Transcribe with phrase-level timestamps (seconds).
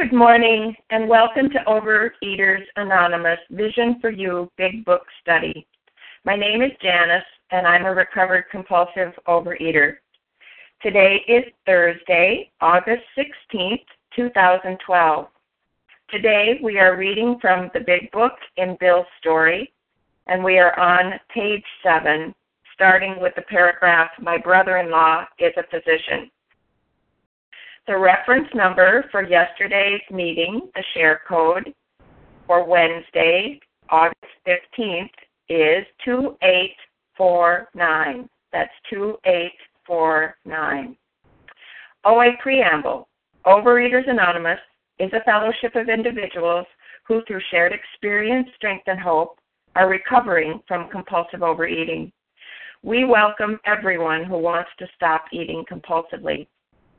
[0.00, 5.66] Good morning and welcome to Overeaters Anonymous Vision for You Big Book Study.
[6.24, 9.96] My name is Janice and I'm a recovered compulsive overeater.
[10.80, 13.84] Today is Thursday, August 16th,
[14.16, 15.26] 2012.
[16.08, 19.70] Today we are reading from the Big Book in Bill's story
[20.28, 22.34] and we are on page 7,
[22.72, 26.30] starting with the paragraph My brother in law is a physician.
[27.90, 31.74] The reference number for yesterday's meeting, the share code
[32.46, 34.14] for Wednesday, August
[34.46, 35.10] 15th,
[35.48, 38.28] is 2849.
[38.52, 40.96] That's 2849.
[42.04, 43.08] OA Preamble
[43.44, 44.60] Overeaters Anonymous
[45.00, 46.66] is a fellowship of individuals
[47.08, 49.40] who, through shared experience, strength, and hope,
[49.74, 52.12] are recovering from compulsive overeating.
[52.84, 56.46] We welcome everyone who wants to stop eating compulsively.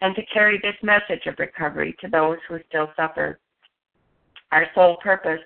[0.00, 3.38] and to carry this message of recovery to those who still suffer.
[4.52, 5.40] Our sole purpose.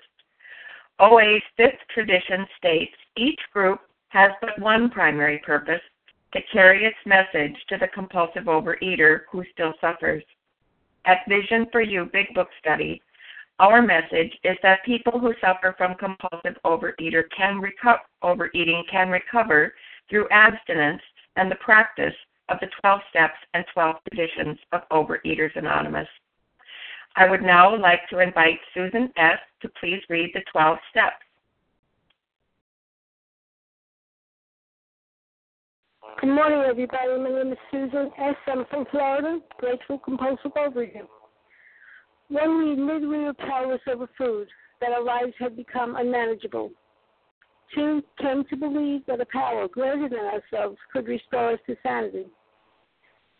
[0.99, 5.81] OA's fifth tradition states each group has but one primary purpose
[6.33, 10.23] to carry its message to the compulsive overeater who still suffers.
[11.05, 13.01] At Vision for You Big Book Study,
[13.59, 19.73] our message is that people who suffer from compulsive overeater can reco- overeating can recover
[20.09, 21.01] through abstinence
[21.35, 22.13] and the practice
[22.49, 26.07] of the 12 steps and 12 traditions of Overeaters Anonymous.
[27.15, 29.39] I would now like to invite Susan S.
[29.61, 31.15] to please read the 12 steps.
[36.21, 37.17] Good morning, everybody.
[37.17, 38.35] My name is Susan S.
[38.47, 41.07] I'm from Florida, grateful compulsive overeater.
[42.29, 44.47] When we were powerless over food,
[44.81, 46.71] that our lives had become unmanageable.
[47.73, 52.25] Two, came to believe that a power greater than ourselves could restore us to sanity.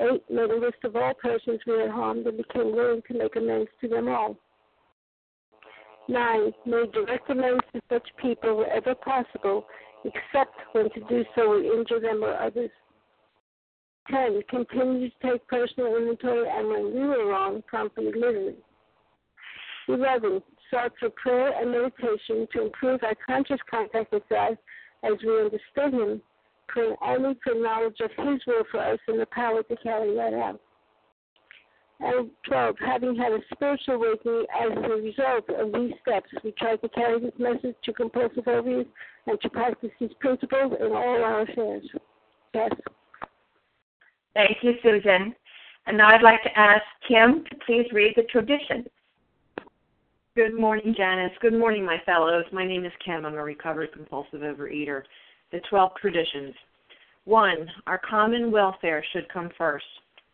[0.00, 3.36] 8 made a list of all persons we had harmed and became willing to make
[3.36, 4.36] amends to them all.
[6.08, 6.52] 9.
[6.66, 9.66] Made direct amends to such people wherever possible,
[10.04, 12.70] except when to do so would injure them or others.
[14.10, 14.42] 10.
[14.48, 18.56] Continued to take personal inventory and when we were wrong, promptly admitted
[19.88, 20.42] 11.
[20.70, 24.56] Sought for prayer and meditation to improve our conscious contact with God
[25.04, 26.22] as we understood Him
[26.72, 30.34] praying only for knowledge of His will for us and the power to carry that
[30.34, 30.60] out.
[32.00, 36.74] And 12, having had a spiritual awakening as a result of these steps, we try
[36.74, 38.88] to carry this message to compulsive overeaters
[39.26, 41.84] and to practice these principles in all our affairs.
[42.54, 42.70] Yes.
[44.34, 45.34] Thank you, Susan.
[45.86, 48.84] And now I'd like to ask Kim to please read the tradition.
[50.34, 51.32] Good morning, Janice.
[51.40, 52.44] Good morning, my fellows.
[52.52, 53.26] My name is Kim.
[53.26, 55.02] I'm a recovered compulsive overeater
[55.52, 56.54] the 12 traditions.
[57.24, 57.70] 1.
[57.86, 59.84] Our common welfare should come first.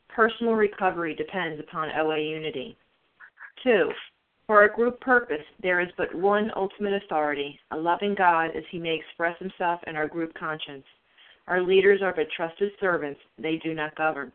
[0.09, 2.77] Personal recovery depends upon OA unity.
[3.63, 3.91] 2.
[4.47, 8.79] For our group purpose, there is but one ultimate authority, a loving God as he
[8.79, 10.85] may express himself in our group conscience.
[11.49, 14.33] Our leaders are but trusted servants, they do not govern.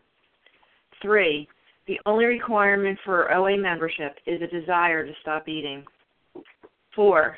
[1.02, 1.48] 3.
[1.88, 5.84] The only requirement for OA membership is a desire to stop eating.
[6.96, 7.38] 4.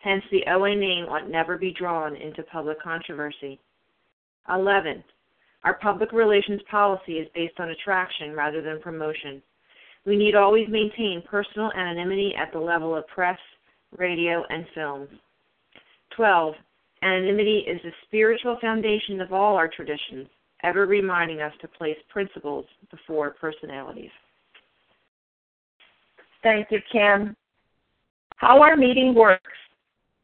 [0.00, 3.58] hence the OA name ought never be drawn into public controversy.
[4.48, 5.04] 11.
[5.64, 9.42] Our public relations policy is based on attraction rather than promotion.
[10.06, 13.38] We need always maintain personal anonymity at the level of press,
[13.96, 15.08] radio, and film.
[16.16, 16.54] 12.
[17.02, 20.28] Anonymity is the spiritual foundation of all our traditions,
[20.62, 24.10] ever reminding us to place principles before personalities.
[26.42, 27.36] Thank you, Kim.
[28.36, 29.42] How our meeting works.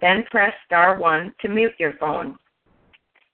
[0.00, 2.36] then press star 1 to mute your phone.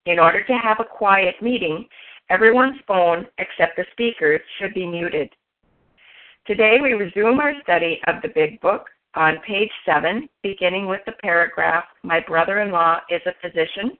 [0.06, 1.87] In order to have a quiet meeting,
[2.31, 5.31] everyone's phone except the speaker's should be muted.
[6.46, 11.12] Today we resume our study of the Big Book on page 7, beginning with the
[11.22, 13.96] paragraph, My brother in law is a physician,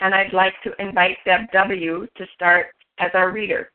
[0.00, 2.06] and I'd like to invite Deb W.
[2.16, 2.66] to start
[2.98, 3.70] as our reader.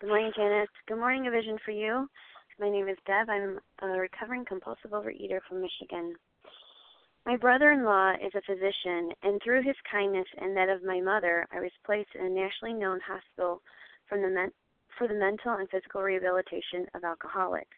[0.00, 0.68] Good morning, Janice.
[0.86, 2.08] Good morning, A Vision for You.
[2.58, 3.28] My name is Deb.
[3.28, 6.14] I'm a recovering compulsive overeater from Michigan.
[7.26, 10.98] My brother in law is a physician, and through his kindness and that of my
[10.98, 13.60] mother, I was placed in a nationally known hospital
[14.08, 14.54] the men-
[14.96, 17.76] for the mental and physical rehabilitation of alcoholics.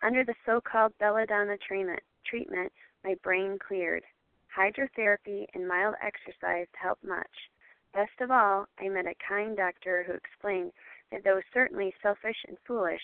[0.00, 2.72] Under the so called belladonna treatment, treatment,
[3.02, 4.04] my brain cleared.
[4.56, 7.50] Hydrotherapy and mild exercise helped much.
[7.92, 10.72] Best of all, I met a kind doctor who explained
[11.10, 13.02] that though certainly selfish and foolish,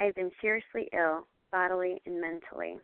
[0.00, 2.78] I have been seriously ill, bodily and mentally.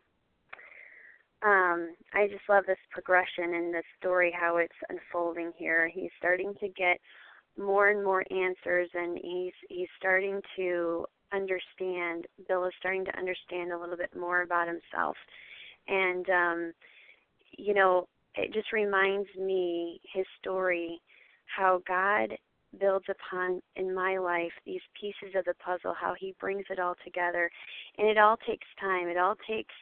[1.42, 5.88] Um, I just love this progression in this story, how it's unfolding here.
[5.92, 6.98] He's starting to get
[7.58, 12.26] more and more answers, and he's he's starting to understand.
[12.48, 15.16] Bill is starting to understand a little bit more about himself,
[15.88, 16.72] and um,
[17.56, 21.00] you know, it just reminds me his story,
[21.46, 22.36] how God
[22.78, 26.94] builds upon in my life these pieces of the puzzle, how he brings it all
[27.04, 27.50] together.
[27.98, 29.08] And it all takes time.
[29.08, 29.74] It all takes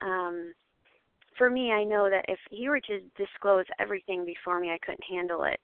[0.00, 0.52] um
[1.36, 5.04] for me I know that if he were to disclose everything before me I couldn't
[5.08, 5.60] handle it.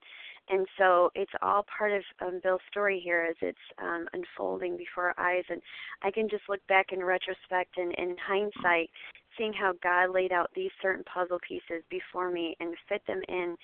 [0.49, 5.15] And so it's all part of um, Bill's story here as it's um, unfolding before
[5.17, 5.45] our eyes.
[5.49, 5.61] And
[6.03, 8.91] I can just look back in retrospect and in hindsight,
[9.39, 13.57] seeing how God laid out these certain puzzle pieces before me and fit them in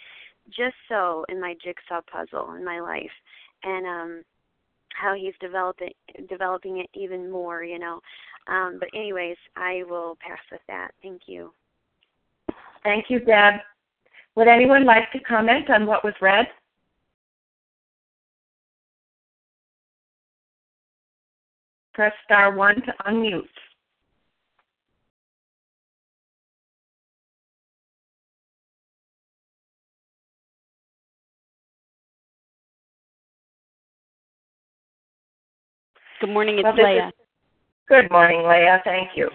[0.57, 3.11] just so in my jigsaw puzzle in my life
[3.65, 4.23] and um
[4.93, 5.93] how he's developing
[6.29, 8.01] developing it even more you know.
[8.49, 10.91] Um but anyways i will pass with that.
[11.03, 11.53] Thank you.
[12.83, 13.55] Thank you deb.
[14.37, 16.47] Would anyone like to comment on what was read?
[21.93, 23.43] Press star one to unmute
[36.21, 37.09] Good morning, it's Well, Leah.
[37.09, 37.13] Is,
[37.89, 38.83] good morning, Leah.
[38.85, 39.31] Thank you.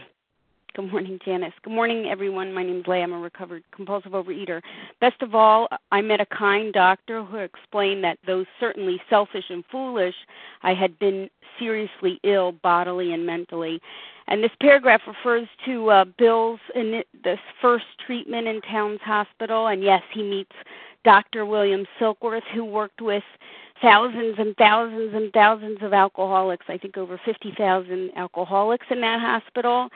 [0.75, 1.53] Good morning, Janice.
[1.63, 2.53] Good morning, everyone.
[2.53, 3.01] My name is Leah.
[3.01, 4.61] I'm a recovered compulsive overeater.
[5.01, 9.63] Best of all, I met a kind doctor who explained that though certainly selfish and
[9.71, 10.13] foolish,
[10.61, 11.27] I had been
[11.57, 13.81] seriously ill bodily and mentally.
[14.27, 19.67] And this paragraph refers to uh, Bill's in this first treatment in Towns Hospital.
[19.67, 20.53] And yes, he meets
[21.03, 21.47] Dr.
[21.47, 23.23] William Silkworth, who worked with
[23.81, 29.89] thousands and thousands and thousands of alcoholics, I think over 50,000 alcoholics in that hospital.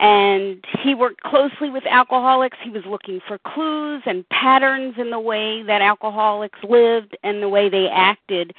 [0.00, 2.58] And he worked closely with alcoholics.
[2.62, 7.48] He was looking for clues and patterns in the way that alcoholics lived and the
[7.48, 8.52] way they acted.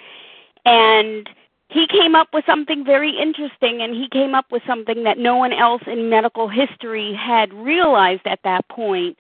[0.65, 1.29] And
[1.70, 5.36] he came up with something very interesting, and he came up with something that no
[5.36, 9.17] one else in medical history had realized at that point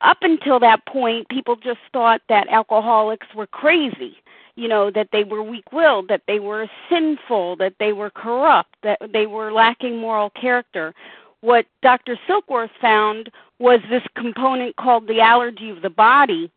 [0.00, 4.18] up until that point, people just thought that alcoholics were crazy.
[4.56, 8.74] You know, that they were weak willed, that they were sinful, that they were corrupt,
[8.82, 10.94] that they were lacking moral character.
[11.42, 12.18] What Dr.
[12.26, 16.50] Silkworth found was this component called the allergy of the body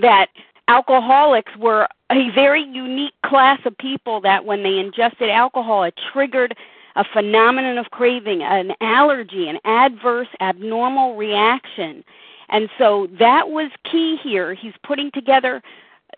[0.00, 0.28] that
[0.68, 6.56] alcoholics were a very unique class of people that when they ingested alcohol, it triggered
[6.96, 12.04] a phenomenon of craving, an allergy, an adverse, abnormal reaction.
[12.48, 14.54] And so that was key here.
[14.54, 15.62] He's putting together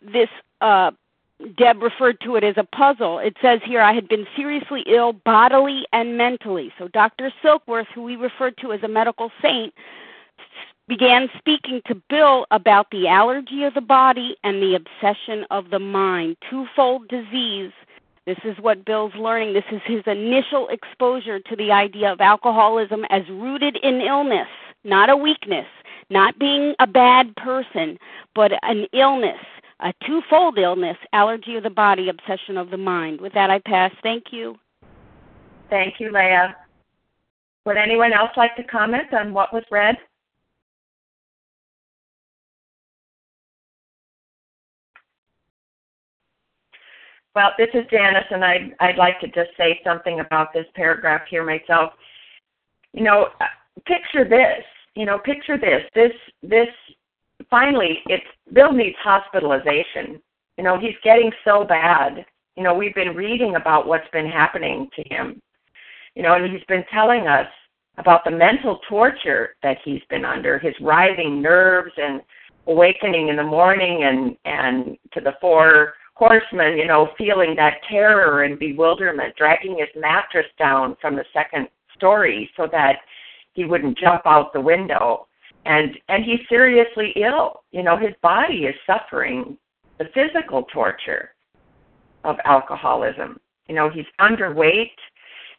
[0.02, 0.28] this,
[0.62, 0.90] uh,
[1.58, 3.18] Deb referred to it as a puzzle.
[3.18, 6.72] It says here, I had been seriously ill bodily and mentally.
[6.78, 7.32] So Dr.
[7.42, 9.74] Silkworth, who we referred to as a medical saint,
[10.88, 15.78] began speaking to Bill about the allergy of the body and the obsession of the
[15.78, 17.72] mind, twofold disease.
[18.26, 19.52] This is what Bill's learning.
[19.52, 24.48] This is his initial exposure to the idea of alcoholism as rooted in illness,
[24.84, 25.66] not a weakness,
[26.10, 27.98] not being a bad person,
[28.34, 29.40] but an illness,
[29.82, 33.20] a twofold illness allergy of the body, obsession of the mind.
[33.20, 33.90] With that, I pass.
[34.02, 34.56] Thank you.
[35.70, 36.56] Thank you, Leah.
[37.64, 39.96] Would anyone else like to comment on what was read?
[47.34, 51.22] Well, this is Janice, and I'd, I'd like to just say something about this paragraph
[51.30, 51.92] here myself.
[52.92, 53.44] You know, uh,
[53.86, 54.64] picture this.
[54.94, 55.82] You know, picture this.
[55.94, 56.12] This,
[56.42, 56.68] this.
[57.50, 60.20] Finally, it's Bill needs hospitalization.
[60.58, 62.24] You know, he's getting so bad.
[62.56, 65.40] You know, we've been reading about what's been happening to him.
[66.14, 67.48] You know, and he's been telling us
[67.98, 72.20] about the mental torture that he's been under, his writhing nerves and
[72.66, 78.44] awakening in the morning and and to the four horsemen, you know, feeling that terror
[78.44, 82.96] and bewilderment, dragging his mattress down from the second story so that
[83.54, 85.26] he wouldn't jump out the window.
[85.64, 87.62] And and he's seriously ill.
[87.70, 89.56] You know, his body is suffering
[89.98, 91.34] the physical torture
[92.24, 93.38] of alcoholism.
[93.68, 94.90] You know, he's underweight.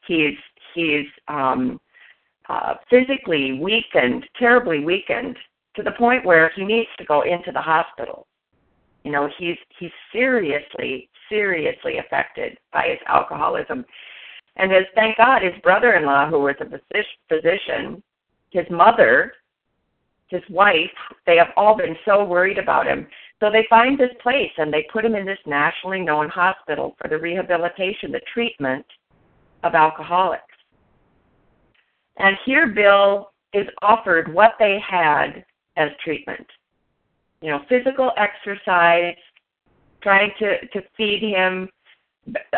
[0.07, 0.35] He's
[0.75, 1.79] he's um,
[2.49, 5.37] uh, physically weakened, terribly weakened,
[5.75, 8.27] to the point where he needs to go into the hospital.
[9.03, 13.85] You know, he's he's seriously, seriously affected by his alcoholism.
[14.55, 16.79] And his thank God, his brother in law, who was a
[17.27, 18.03] physician,
[18.51, 19.33] his mother,
[20.27, 20.89] his wife,
[21.25, 23.07] they have all been so worried about him.
[23.39, 27.09] So they find this place and they put him in this nationally known hospital for
[27.09, 28.85] the rehabilitation, the treatment
[29.63, 30.43] of alcoholics.
[32.17, 35.43] And here Bill is offered what they had
[35.77, 36.47] as treatment
[37.43, 39.17] you know, physical exercise,
[40.01, 41.69] trying to, to feed him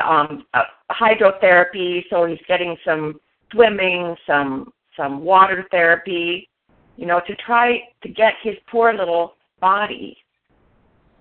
[0.07, 3.19] um, uh, hydrotherapy, so he's getting some
[3.51, 6.47] swimming, some some water therapy,
[6.97, 10.17] you know, to try to get his poor little body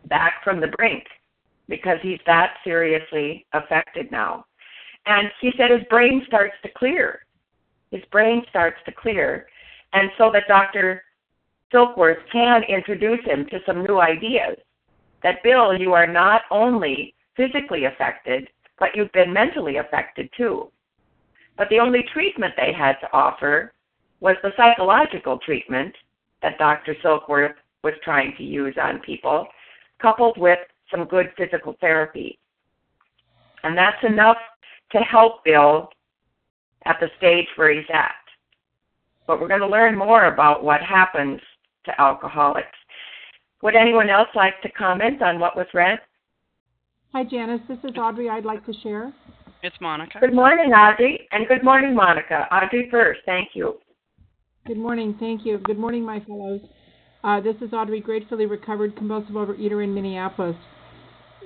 [0.07, 1.05] back from the brink
[1.69, 4.45] because he's that seriously affected now.
[5.07, 7.21] And he said his brain starts to clear.
[7.91, 9.47] His brain starts to clear.
[9.93, 11.03] And so that Dr.
[11.73, 14.57] Silkworth can introduce him to some new ideas.
[15.23, 20.71] That, Bill, you are not only physically affected, but you've been mentally affected too.
[21.57, 23.73] But the only treatment they had to offer
[24.21, 25.95] was the psychological treatment
[26.43, 26.95] that Dr.
[27.03, 29.47] Silkworth was trying to use on people,
[30.01, 30.59] coupled with
[30.91, 32.39] some good physical therapy.
[33.63, 34.37] And that's enough
[34.93, 35.89] to help Bill
[36.85, 38.15] at the stage where he's at.
[39.27, 41.41] But we're going to learn more about what happens
[41.87, 42.69] to alcoholics.
[43.63, 45.99] Would anyone else like to comment on what was read?
[47.15, 47.63] Hi, Janice.
[47.69, 48.29] This is Audrey.
[48.29, 49.13] I'd like to share.
[49.63, 50.19] It's Monica.
[50.21, 51.27] Good morning, Audrey.
[51.33, 52.47] And good morning, Monica.
[52.53, 53.21] Audrey first.
[53.25, 53.79] Thank you.
[54.67, 55.15] Good morning.
[55.21, 55.59] Thank you.
[55.59, 56.63] Good morning, my fellows.
[57.23, 60.57] Uh, this is Audrey, gratefully recovered compulsive overeater in Minneapolis.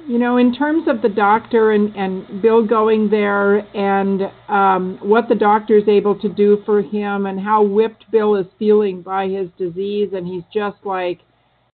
[0.06, 5.28] You know, in terms of the doctor and, and Bill going there and um, what
[5.28, 9.26] the doctor is able to do for him and how whipped Bill is feeling by
[9.26, 11.18] his disease, and he's just like,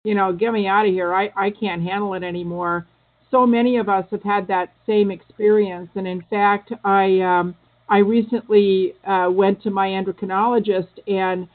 [0.03, 1.13] you know, get me out of here.
[1.13, 2.85] I, I can't handle it anymore.
[3.31, 5.89] So many of us have had that same experience.
[5.95, 7.55] And in fact, I, um,
[7.89, 11.47] I recently uh, went to my endocrinologist and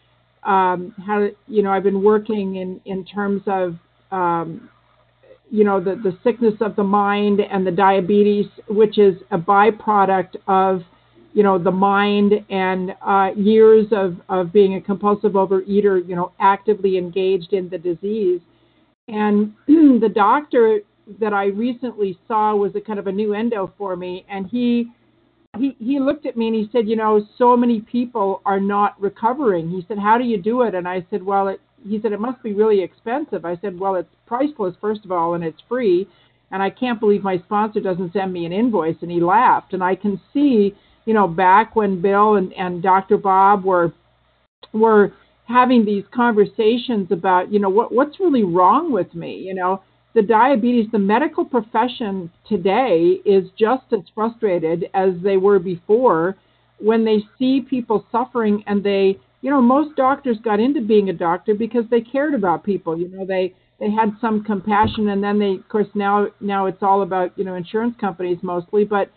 [0.42, 3.76] um, had, you know, I've been working in, in terms of
[4.10, 4.68] um,
[5.50, 10.36] you know the the sickness of the mind and the diabetes, which is a byproduct
[10.48, 10.82] of
[11.32, 16.32] you know the mind and uh, years of of being a compulsive overeater, you know,
[16.40, 18.40] actively engaged in the disease.
[19.08, 20.80] And the doctor
[21.20, 24.90] that I recently saw was a kind of a new endo for me, and he
[25.58, 29.00] he he looked at me and he said, you know, so many people are not
[29.00, 29.70] recovering.
[29.70, 30.74] He said, how do you do it?
[30.74, 33.44] And I said, well, it he said it must be really expensive.
[33.44, 36.08] I said, well, it's priceless first of all, and it's free.
[36.50, 38.96] And I can't believe my sponsor doesn't send me an invoice.
[39.02, 39.72] And he laughed.
[39.72, 43.16] And I can see, you know, back when Bill and, and Dr.
[43.16, 43.92] Bob were
[44.72, 45.12] were
[45.46, 49.82] having these conversations about, you know, what what's really wrong with me, you know
[50.14, 56.36] the diabetes, the medical profession today is just as frustrated as they were before
[56.78, 61.12] when they see people suffering and they, you know, most doctors got into being a
[61.12, 62.96] doctor because they cared about people.
[62.96, 66.82] You know, they they had some compassion and then they of course now now it's
[66.82, 69.10] all about, you know, insurance companies mostly, but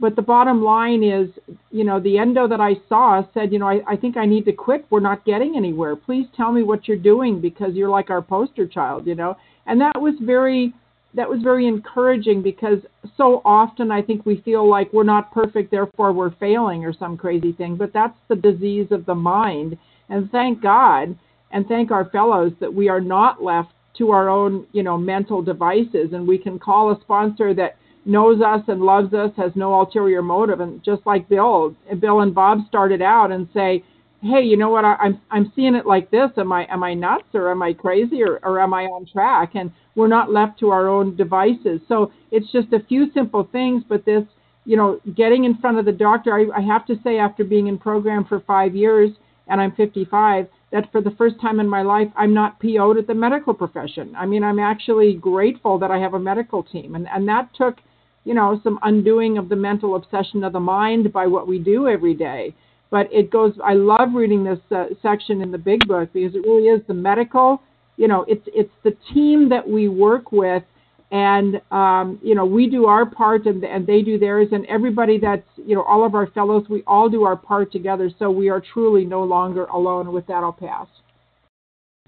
[0.00, 1.28] but the bottom line is,
[1.72, 4.44] you know, the endo that I saw said, you know, I, I think I need
[4.44, 4.86] to quit.
[4.90, 5.96] We're not getting anywhere.
[5.96, 9.36] Please tell me what you're doing because you're like our poster child, you know
[9.68, 10.74] and that was very
[11.14, 12.78] that was very encouraging because
[13.16, 17.16] so often I think we feel like we're not perfect, therefore we're failing or some
[17.16, 17.76] crazy thing.
[17.76, 19.78] But that's the disease of the mind.
[20.10, 21.16] And thank God
[21.50, 25.42] and thank our fellows that we are not left to our own, you know, mental
[25.42, 29.74] devices and we can call a sponsor that knows us and loves us, has no
[29.74, 30.60] ulterior motive.
[30.60, 33.82] And just like Bill, Bill and Bob started out and say,
[34.20, 34.84] hey, you know what?
[34.84, 36.30] I, I'm I'm seeing it like this.
[36.36, 39.52] Am I am I nuts or am I crazy or, or am I on track?
[39.54, 41.80] And we're not left to our own devices.
[41.88, 44.24] So it's just a few simple things, but this,
[44.64, 46.34] you know, getting in front of the doctor.
[46.34, 49.10] I, I have to say, after being in program for five years
[49.46, 53.06] and I'm 55, that for the first time in my life, I'm not PO'd at
[53.06, 54.14] the medical profession.
[54.16, 57.76] I mean, I'm actually grateful that I have a medical team, and and that took,
[58.24, 61.88] you know, some undoing of the mental obsession of the mind by what we do
[61.88, 62.54] every day
[62.90, 66.42] but it goes i love reading this uh, section in the big book because it
[66.46, 67.62] really is the medical
[67.96, 70.62] you know it's it's the team that we work with
[71.10, 75.18] and um, you know we do our part and, and they do theirs and everybody
[75.18, 78.10] that's you know all of our fellows we all do our part together.
[78.18, 80.86] So we are truly no longer alone with that i'll pass.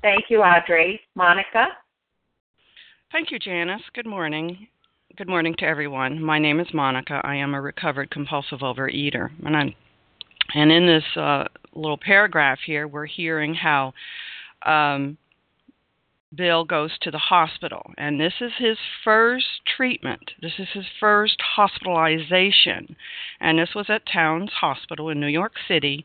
[0.03, 1.01] Thank you audrey.
[1.15, 1.69] Monica?
[3.13, 3.83] Thank you janice.
[3.95, 4.69] Good morning.
[5.17, 6.23] Good morning to everyone.
[6.23, 7.21] My name is monica.
[7.25, 9.75] I am a recovered compulsive overeater and i'm
[10.55, 13.93] and in this uh, little paragraph here, we're hearing how
[14.65, 15.17] um,
[16.35, 20.31] Bill goes to the hospital, and this is his first treatment.
[20.41, 22.95] This is his first hospitalization,
[23.41, 26.05] and this was at Towns Hospital in New York City,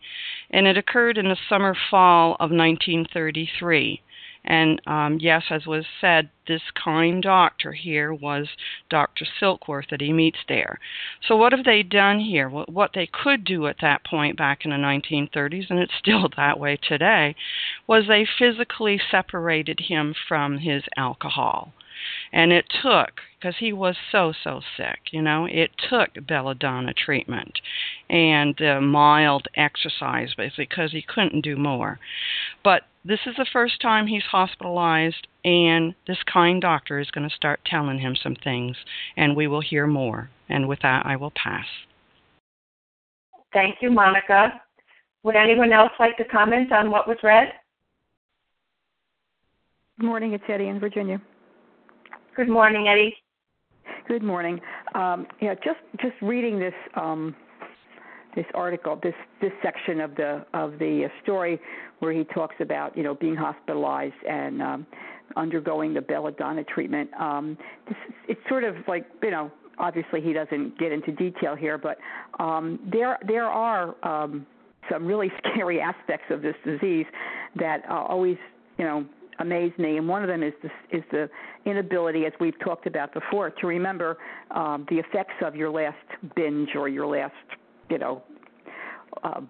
[0.49, 4.01] and it occurred in the summer fall of 1933.
[4.45, 8.47] And um, yes, as was said, this kind doctor here was
[8.89, 9.25] Dr.
[9.39, 10.79] Silkworth that he meets there.
[11.27, 12.47] So, what have they done here?
[12.49, 16.60] What they could do at that point back in the 1930s, and it's still that
[16.60, 17.36] way today,
[17.88, 21.73] was they physically separated him from his alcohol.
[22.31, 27.60] And it took, because he was so, so sick, you know, it took belladonna treatment
[28.10, 31.99] and uh, mild exercise, basically, because he couldn't do more.
[32.63, 37.36] But this is the first time he's hospitalized, and this kind doctor is going to
[37.36, 38.75] start telling him some things,
[39.15, 40.31] and we will hear more.
[40.49, 41.67] And with that, I will pass.
[43.53, 44.60] Thank you, Monica.
[45.21, 47.49] Would anyone else like to comment on what was read?
[49.99, 51.21] Good morning, it's Eddie in Virginia.
[52.36, 53.15] Good morning, Eddie.
[54.08, 54.62] Good morning.
[54.94, 57.36] Um, yeah, just just reading this um,
[58.36, 61.60] this article, this this section of the of the story
[62.00, 64.88] where he talks about you know being hospitalized and um,
[65.36, 67.10] undergoing the belladonna treatment.
[67.20, 71.80] Um, this, it's sort of like you know obviously he doesn't get into detail here,
[71.80, 71.98] but
[72.39, 74.46] um, there there are um,
[74.91, 77.08] some really scary aspects of this disease
[77.56, 78.38] that uh, always
[78.78, 79.04] you know
[79.39, 81.30] amaze me, and one of them is the, is the
[81.65, 84.17] inability, as we've talked about before, to remember
[84.52, 85.98] um, the effects of your last
[86.36, 87.34] binge or your last,
[87.89, 88.24] you know,
[89.23, 89.41] uh,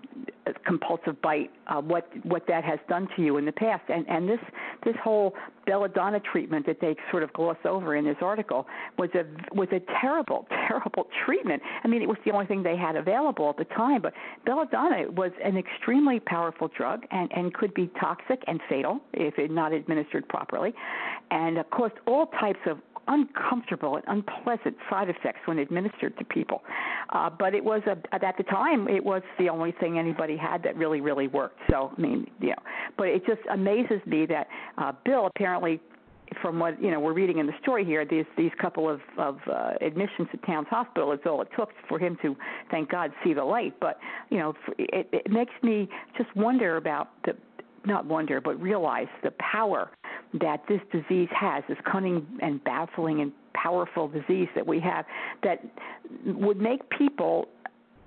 [0.66, 4.30] compulsive bite, uh, what what that has done to you in the past, and and
[4.30, 4.40] this
[4.84, 5.34] this whole
[5.66, 9.26] belladonna treatment that they sort of gloss over in this article was a
[9.56, 11.62] was a terrible terrible treatment.
[11.84, 14.14] I mean, it was the only thing they had available at the time, but
[14.46, 19.52] belladonna was an extremely powerful drug and and could be toxic and fatal if it
[19.52, 20.74] not administered properly,
[21.32, 26.62] and caused all types of uncomfortable and unpleasant side effects when administered to people.
[27.10, 30.64] Uh, but it was a, at the time it was the only thing anybody had
[30.64, 31.60] that really really worked.
[31.70, 32.62] So I mean, you know,
[32.98, 35.80] but it just amazes me that uh, Bill apparently
[36.42, 39.38] from what you know we're reading in the story here, these these couple of of
[39.52, 42.36] uh, admissions to Towns Hospital is all it took for him to,
[42.72, 43.74] thank God, see the light.
[43.80, 45.88] But you know, it, it makes me
[46.18, 47.36] just wonder about the
[47.86, 49.92] not wonder, but realize the power
[50.42, 55.06] that this disease has, this cunning and baffling and powerful disease that we have,
[55.44, 55.64] that
[56.26, 57.48] would make people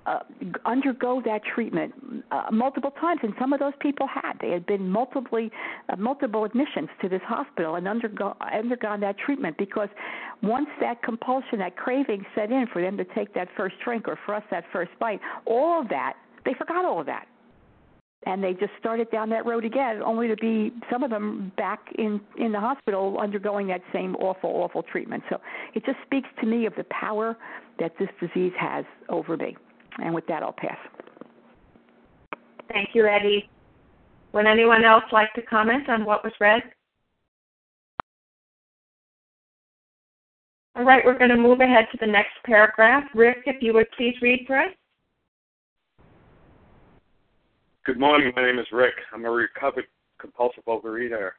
[0.07, 0.21] uh,
[0.65, 1.93] undergo that treatment
[2.31, 4.33] uh, multiple times, and some of those people had.
[4.41, 5.49] They had been multiply,
[5.89, 9.89] uh, multiple admissions to this hospital and undergo, undergone that treatment because
[10.43, 14.19] once that compulsion, that craving set in for them to take that first drink or
[14.25, 16.15] for us that first bite, all of that,
[16.45, 17.27] they forgot all of that
[18.27, 21.81] and they just started down that road again, only to be some of them back
[21.97, 25.23] in in the hospital undergoing that same awful, awful treatment.
[25.31, 25.41] So
[25.75, 27.37] it just speaks to me of the power
[27.79, 29.57] that this disease has over me.
[30.03, 30.79] And with that, I'll pass.
[32.73, 33.49] Thank you, Eddie.
[34.33, 36.63] Would anyone else like to comment on what was read?
[40.77, 43.05] All right, we're going to move ahead to the next paragraph.
[43.15, 44.71] Rick, if you would please read for us.
[47.89, 48.35] Good morning.
[48.37, 48.93] My name is Rick.
[49.15, 49.87] I'm a recovered
[50.21, 51.31] compulsive overeater.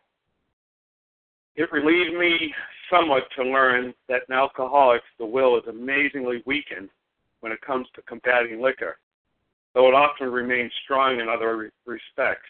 [1.56, 2.52] It relieved me
[2.90, 6.90] somewhat to learn that in alcoholics, the will is amazingly weakened
[7.42, 8.98] when it comes to combating liquor,
[9.76, 12.50] though it often remains strong in other re- respects.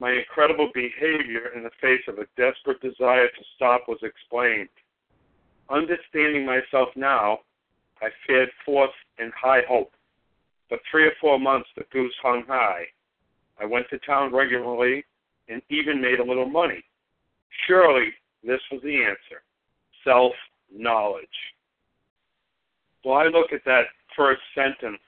[0.00, 4.70] My incredible behavior in the face of a desperate desire to stop was explained.
[5.68, 7.40] Understanding myself now,
[8.00, 9.92] I fared forth in high hope.
[10.70, 12.86] For three or four months, the goose hung high.
[13.62, 15.04] I went to town regularly
[15.48, 16.82] and even made a little money.
[17.66, 18.08] Surely
[18.42, 19.42] this was the answer
[20.04, 20.32] self
[20.74, 21.26] knowledge.
[23.04, 23.84] Well, I look at that
[24.16, 25.02] first sentence,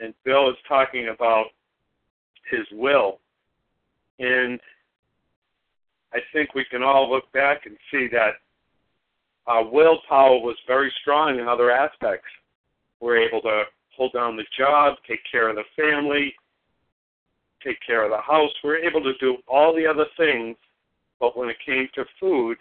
[0.00, 1.46] and Bill is talking about
[2.50, 3.20] his will.
[4.18, 4.60] And
[6.12, 8.34] I think we can all look back and see that
[9.46, 12.28] our willpower was very strong in other aspects.
[13.00, 13.64] We're able to
[13.96, 16.34] hold down the job, take care of the family,
[17.64, 18.50] take care of the house.
[18.62, 20.56] We were able to do all the other things,
[21.20, 22.58] but when it came to food,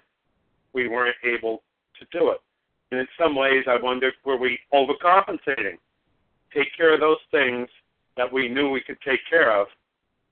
[0.73, 1.63] we weren't able
[1.99, 2.41] to do it.
[2.91, 5.77] And in some ways, I wondered, were we overcompensating?
[6.53, 7.67] Take care of those things
[8.17, 9.67] that we knew we could take care of,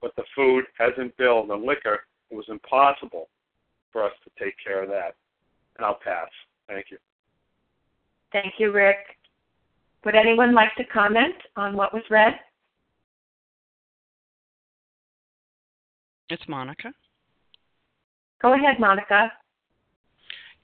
[0.03, 3.29] but the food hasn't built, the liquor, it was impossible
[3.93, 5.15] for us to take care of that.
[5.77, 6.29] And I'll pass.
[6.69, 6.99] Thank you.
[8.33, 9.19] Thank you, Rick.
[10.05, 12.35] Would anyone like to comment on what was read?
[16.31, 16.93] It's Monica.
[18.41, 19.33] Go ahead, Monica.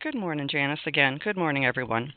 [0.01, 1.19] Good morning, Janice, again.
[1.23, 2.13] Good morning, everyone.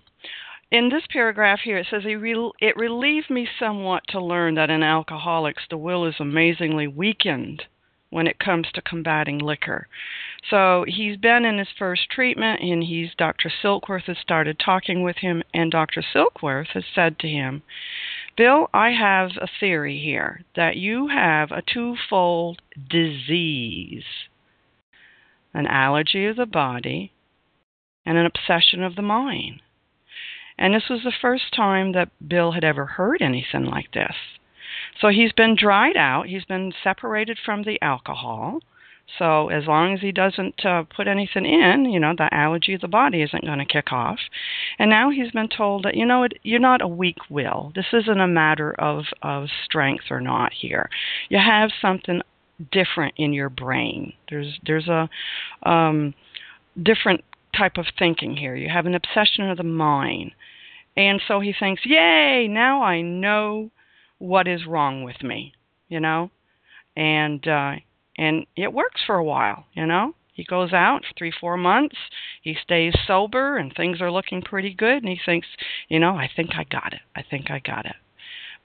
[0.71, 5.63] In this paragraph here, it says, It relieved me somewhat to learn that in alcoholics
[5.67, 7.63] the will is amazingly weakened
[8.11, 9.87] when it comes to combating liquor.
[10.49, 13.51] So he's been in his first treatment, and he's Dr.
[13.63, 16.03] Silkworth has started talking with him, and Dr.
[16.13, 17.63] Silkworth has said to him,
[18.39, 24.05] Bill, I have a theory here that you have a twofold disease
[25.53, 27.11] an allergy of the body
[28.05, 29.61] and an obsession of the mind.
[30.57, 34.15] And this was the first time that Bill had ever heard anything like this.
[35.01, 38.61] So he's been dried out, he's been separated from the alcohol,
[39.17, 42.81] so as long as he doesn't uh, put anything in, you know, the allergy of
[42.81, 44.19] the body isn't going to kick off.
[44.77, 47.71] And now he's been told that you know it, you're not a weak will.
[47.75, 50.89] This isn't a matter of of strength or not here.
[51.29, 52.21] You have something
[52.71, 54.13] different in your brain.
[54.29, 55.09] There's there's a
[55.67, 56.13] um,
[56.81, 57.23] different
[57.57, 58.55] type of thinking here.
[58.55, 60.31] You have an obsession of the mind.
[60.95, 63.71] And so he thinks, "Yay, now I know
[64.17, 65.53] what is wrong with me."
[65.87, 66.29] You know?
[66.95, 67.75] And uh
[68.19, 70.13] and it works for a while, you know.
[70.33, 71.95] He goes out for three, four months.
[72.41, 75.03] He stays sober, and things are looking pretty good.
[75.03, 75.47] And he thinks,
[75.87, 76.99] you know, I think I got it.
[77.15, 77.95] I think I got it.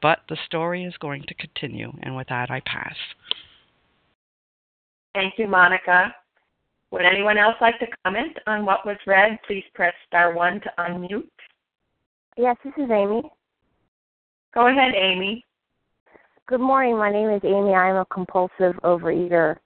[0.02, 2.96] But the story is going to continue, and with that, I pass.
[5.14, 6.12] Thank you, Monica.
[6.90, 9.38] Would anyone else like to comment on what was read?
[9.46, 11.22] Please press star one to unmute.
[12.36, 13.22] Yes, this is Amy.
[14.52, 15.44] Go ahead, Amy.
[16.46, 16.98] Good morning.
[16.98, 17.72] My name is Amy.
[17.72, 19.56] I am a compulsive overeater.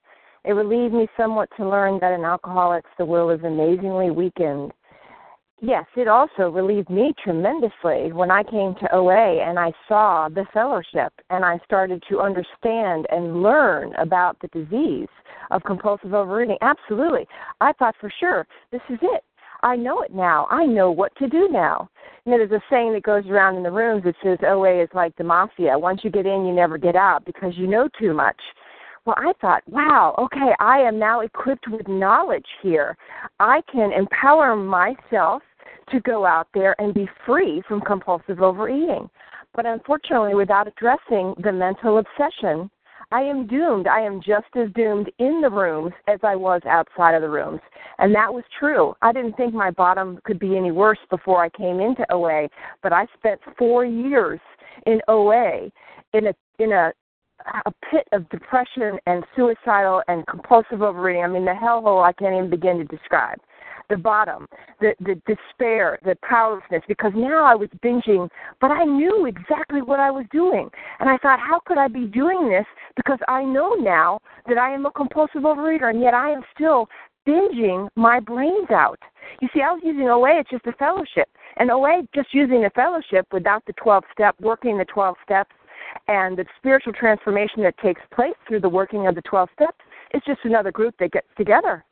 [0.45, 4.71] It relieved me somewhat to learn that in alcoholics the will is amazingly weakened.
[5.61, 10.47] Yes, it also relieved me tremendously when I came to OA and I saw the
[10.55, 15.09] fellowship and I started to understand and learn about the disease
[15.51, 16.59] of compulsive overeating.
[16.61, 17.27] Absolutely.
[17.61, 19.25] I thought for sure, this is it.
[19.63, 20.47] I know it now.
[20.51, 21.89] I know what to do now.
[22.27, 25.17] Know, there's a saying that goes around in the rooms that says OA is like
[25.17, 25.79] the mafia.
[25.79, 28.37] Once you get in, you never get out because you know too much.
[29.05, 32.97] Well, I thought, wow, okay, I am now equipped with knowledge here.
[33.41, 35.43] I can empower myself
[35.91, 39.09] to go out there and be free from compulsive overeating.
[39.55, 42.71] But unfortunately, without addressing the mental obsession,
[43.11, 43.87] I am doomed.
[43.87, 47.61] I am just as doomed in the rooms as I was outside of the rooms.
[47.99, 48.95] And that was true.
[49.01, 52.49] I didn't think my bottom could be any worse before I came into OA,
[52.83, 54.41] but I spent four years
[54.87, 55.71] in OA
[56.13, 56.93] in a in a
[57.67, 61.23] a pit of depression and suicidal and compulsive overeating.
[61.23, 63.39] I mean, the hellhole I can't even begin to describe.
[63.89, 64.47] The bottom,
[64.81, 66.83] the the despair, the powerlessness.
[66.87, 68.29] Because now I was binging,
[68.61, 70.69] but I knew exactly what I was doing,
[71.01, 72.67] and I thought, how could I be doing this?
[72.97, 76.89] Because I know now that I am a compulsive overeater, and yet I am still
[77.27, 78.99] binging my brains out.
[79.41, 81.29] You see, I was using OA, it's just a fellowship.
[81.57, 85.55] And OA, just using a fellowship without the 12 step, working the 12 steps,
[86.07, 89.79] and the spiritual transformation that takes place through the working of the 12 steps
[90.15, 91.85] is just another group that gets together.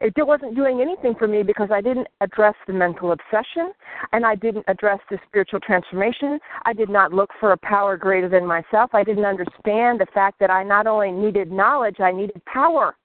[0.00, 3.72] It wasn't doing anything for me because I didn't address the mental obsession
[4.12, 6.38] and I didn't address the spiritual transformation.
[6.64, 8.90] I did not look for a power greater than myself.
[8.94, 12.96] I didn't understand the fact that I not only needed knowledge, I needed power.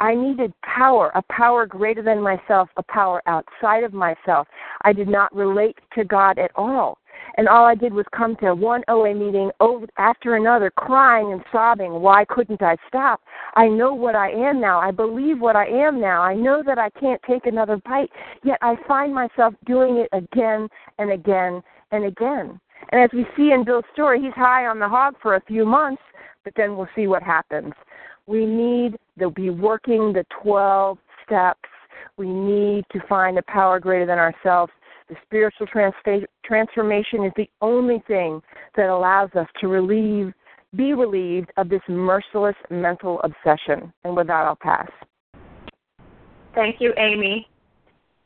[0.00, 4.46] I needed power, a power greater than myself, a power outside of myself.
[4.82, 6.98] I did not relate to God at all.
[7.38, 11.40] And all I did was come to one OA meeting over, after another, crying and
[11.52, 11.92] sobbing.
[12.00, 13.20] Why couldn't I stop?
[13.54, 14.80] I know what I am now.
[14.80, 16.20] I believe what I am now.
[16.20, 18.10] I know that I can't take another bite.
[18.42, 22.60] Yet I find myself doing it again and again and again.
[22.90, 25.64] And as we see in Bill's story, he's high on the hog for a few
[25.64, 26.02] months,
[26.42, 27.72] but then we'll see what happens.
[28.26, 31.68] We need to be working the 12 steps.
[32.16, 34.72] We need to find a power greater than ourselves.
[35.08, 38.42] The spiritual trans- transformation is the only thing
[38.76, 40.32] that allows us to relieve,
[40.76, 43.92] be relieved of this merciless mental obsession.
[44.04, 44.90] And with that, I'll pass.
[46.54, 47.48] Thank you, Amy.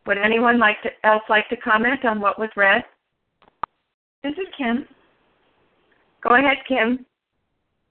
[0.06, 2.82] Would anyone like to, else like to comment on what was read?
[4.24, 4.86] This is Kim.
[6.22, 7.04] Go ahead, Kim.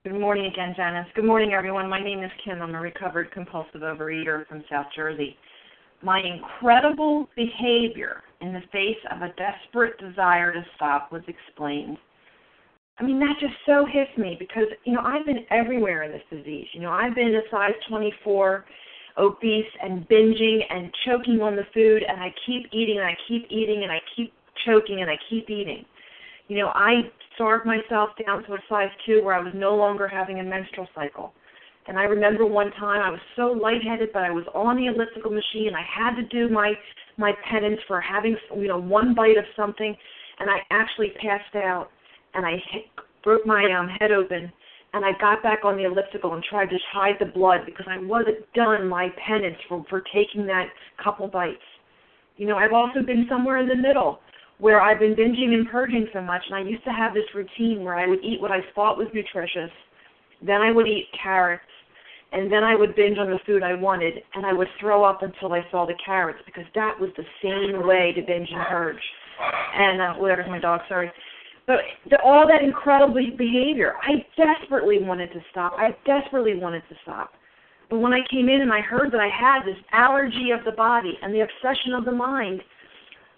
[0.03, 1.07] Good morning again, Janice.
[1.15, 1.87] Good morning, everyone.
[1.87, 2.61] My name is Kim.
[2.61, 5.37] I'm a recovered compulsive overeater from South Jersey.
[6.03, 11.97] My incredible behavior in the face of a desperate desire to stop was explained.
[12.97, 16.21] I mean, that just so hits me because, you know, I've been everywhere in this
[16.29, 16.67] disease.
[16.73, 18.65] You know, I've been a size 24,
[19.17, 23.45] obese, and binging and choking on the food, and I keep eating and I keep
[23.49, 24.33] eating and I keep
[24.65, 25.85] choking and I keep eating.
[26.47, 27.01] You know, I
[27.35, 30.87] starved myself down to a size two where I was no longer having a menstrual
[30.93, 31.33] cycle.
[31.87, 35.31] And I remember one time I was so lightheaded, but I was on the elliptical
[35.31, 35.71] machine.
[35.75, 36.73] I had to do my
[37.17, 39.95] my penance for having you know one bite of something,
[40.39, 41.89] and I actually passed out,
[42.33, 42.85] and I hit,
[43.23, 44.51] broke my um, head open,
[44.93, 47.97] and I got back on the elliptical and tried to hide the blood because I
[47.97, 50.67] wasn't done my penance for for taking that
[51.03, 51.57] couple bites.
[52.37, 54.19] You know, I've also been somewhere in the middle
[54.59, 57.83] where I've been binging and purging so much, and I used to have this routine
[57.83, 59.71] where I would eat what I thought was nutritious,
[60.45, 61.63] then I would eat carrots,
[62.31, 65.21] and then I would binge on the food I wanted, and I would throw up
[65.21, 69.01] until I saw the carrots because that was the same way to binge and purge.
[69.75, 70.81] And uh, where's my dog?
[70.87, 71.11] Sorry.
[71.67, 75.73] But the, all that incredible behavior, I desperately wanted to stop.
[75.77, 77.31] I desperately wanted to stop.
[77.89, 80.71] But when I came in and I heard that I had this allergy of the
[80.71, 82.61] body and the obsession of the mind,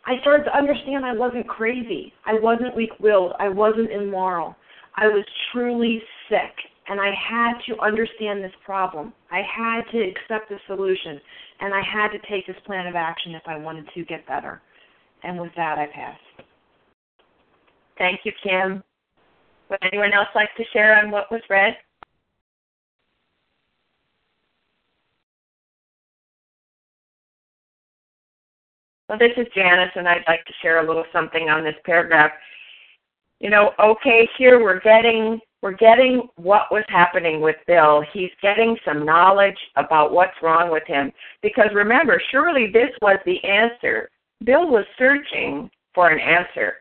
[0.06, 2.14] I started to understand I wasn't crazy.
[2.26, 3.34] I wasn't weak willed.
[3.40, 4.56] I wasn't immoral.
[4.96, 6.54] I was truly sick.
[6.88, 9.14] And I had to understand this problem.
[9.32, 11.20] I had to accept the solution.
[11.62, 14.62] And I had to take this plan of action if I wanted to get better.
[15.24, 16.18] And with that, I pass.
[17.98, 18.84] Thank you, Kim.
[19.70, 21.78] Would anyone else like to share on what was read?
[29.08, 32.32] Well, this is Janice, and I'd like to share a little something on this paragraph.
[33.40, 38.04] You know, okay, here we're getting we're getting what was happening with Bill.
[38.12, 41.10] He's getting some knowledge about what's wrong with him.
[41.42, 44.10] Because remember, surely this was the answer.
[44.44, 46.74] Bill was searching for an answer.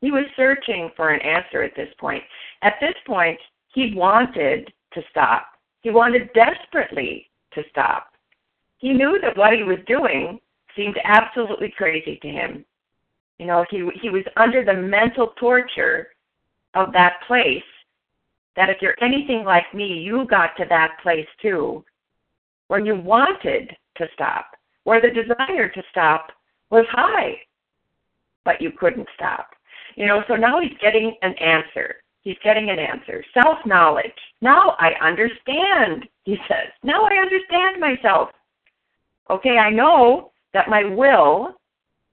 [0.00, 2.22] He was searching for an answer at this point.
[2.62, 3.40] At this point,
[3.74, 5.46] he wanted to stop.
[5.80, 8.12] He wanted desperately to stop.
[8.78, 10.38] He knew that what he was doing
[10.76, 12.64] seemed absolutely crazy to him.
[13.40, 16.08] You know, he he was under the mental torture
[16.74, 17.64] of that place.
[18.56, 21.84] That if you're anything like me, you got to that place too,
[22.68, 24.46] where you wanted to stop,
[24.84, 26.32] where the desire to stop
[26.70, 27.36] was high,
[28.44, 29.50] but you couldn't stop.
[29.96, 31.96] You know, so now he's getting an answer.
[32.22, 33.24] He's getting an answer.
[33.34, 34.12] Self knowledge.
[34.40, 36.68] Now I understand, he says.
[36.82, 38.30] Now I understand myself.
[39.28, 41.56] Okay, I know that my will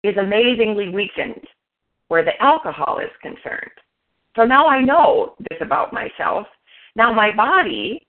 [0.03, 1.47] is amazingly weakened
[2.09, 3.71] where the alcohol is concerned.
[4.37, 6.47] So now I know this about myself.
[6.95, 8.07] Now my body,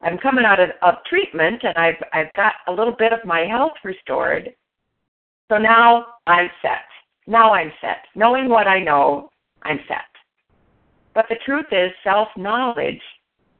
[0.00, 3.40] I'm coming out of, of treatment and I've I've got a little bit of my
[3.40, 4.50] health restored.
[5.50, 6.86] So now I'm set.
[7.26, 8.04] Now I'm set.
[8.14, 9.30] Knowing what I know,
[9.62, 10.04] I'm set.
[11.14, 13.00] But the truth is, self knowledge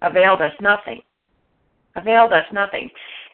[0.03, 1.01] availed us nothing.
[1.97, 2.89] Availed us nothing.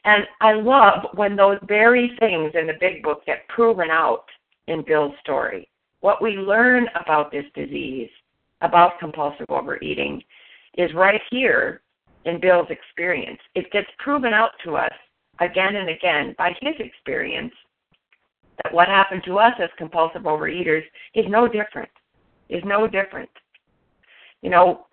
[0.07, 4.25] And I love when those very things in the big book get proven out
[4.67, 5.69] in Bill's story.
[6.01, 8.11] What we learn about this disease,
[8.61, 10.23] about compulsive overeating,
[10.77, 11.83] is right here
[12.25, 13.39] in Bill's experience.
[13.55, 14.93] It gets proven out to us
[15.41, 17.53] again and again by his experience
[18.63, 20.83] that what happened to us as compulsive overeaters
[21.15, 21.91] is no different.
[22.49, 23.31] Is no different.
[24.43, 24.87] You know,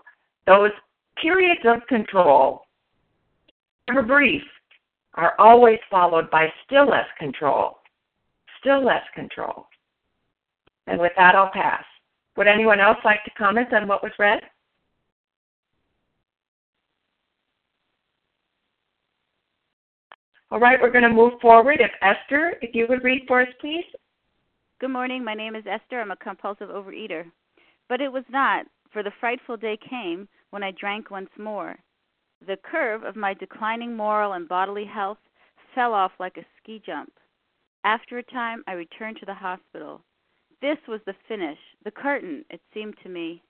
[0.48, 0.72] those
[1.22, 2.62] periods of control,
[3.90, 4.42] ever brief,
[5.16, 7.78] are always followed by still less control.
[8.60, 9.66] Still less control.
[10.88, 11.84] And with that, I'll pass.
[12.42, 14.42] Would anyone else like to comment on what was read?
[20.50, 21.78] All right, we're going to move forward.
[21.80, 23.86] If Esther, if you would read for us, please.
[24.80, 25.24] Good morning.
[25.24, 26.02] My name is Esther.
[26.02, 27.26] I'm a compulsive overeater.
[27.88, 31.76] But it was not, for the frightful day came when I drank once more.
[32.48, 35.20] The curve of my declining moral and bodily health
[35.76, 37.14] fell off like a ski jump.
[37.84, 40.02] After a time, I returned to the hospital.
[40.62, 43.42] This was the finish, the curtain, it seemed to me.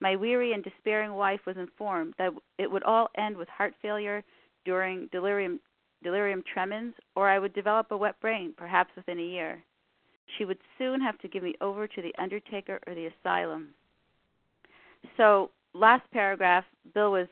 [0.00, 4.24] My weary and despairing wife was informed that it would all end with heart failure
[4.64, 5.60] during delirium
[6.02, 9.62] delirium tremens, or I would develop a wet brain, perhaps within a year.
[10.38, 13.68] She would soon have to give me over to the undertaker or the asylum.
[15.18, 17.28] So, last paragraph, Bill was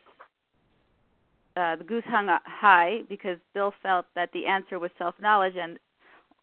[1.56, 5.78] uh, the goose hung high because Bill felt that the answer was self knowledge, and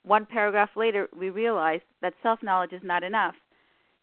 [0.06, 3.36] one paragraph later, we realized that self knowledge is not enough.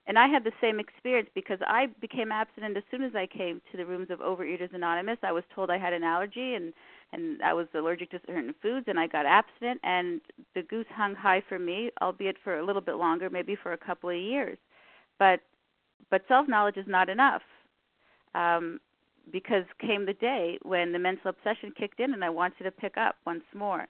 [0.06, 3.62] And I had the same experience because I became abstinent as soon as I came
[3.70, 5.18] to the rooms of Overeaters Anonymous.
[5.22, 6.72] I was told I had an allergy and
[7.12, 9.80] and I was allergic to certain foods, and I got abstinent.
[9.84, 10.20] And
[10.54, 13.78] the goose hung high for me, albeit for a little bit longer, maybe for a
[13.78, 14.58] couple of years.
[15.18, 15.40] But
[16.10, 17.42] but self knowledge is not enough,
[18.34, 18.80] um,
[19.30, 22.96] because came the day when the mental obsession kicked in, and I wanted to pick
[22.96, 23.86] up once more.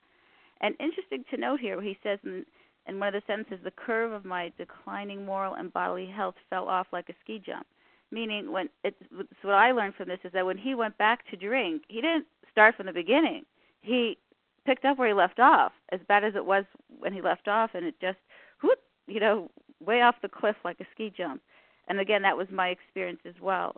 [0.62, 2.44] And interesting to note here, he says in
[2.86, 6.68] in one of the sentences, the curve of my declining moral and bodily health fell
[6.68, 7.66] off like a ski jump.
[8.10, 11.28] Meaning, when it's so what I learned from this is that when he went back
[11.30, 13.44] to drink, he didn't start from the beginning.
[13.80, 14.18] He
[14.66, 16.64] picked up where he left off, as bad as it was
[16.98, 18.18] when he left off, and it just,
[18.62, 21.40] whoop, you know, way off the cliff like a ski jump.
[21.88, 23.74] And again, that was my experience as well.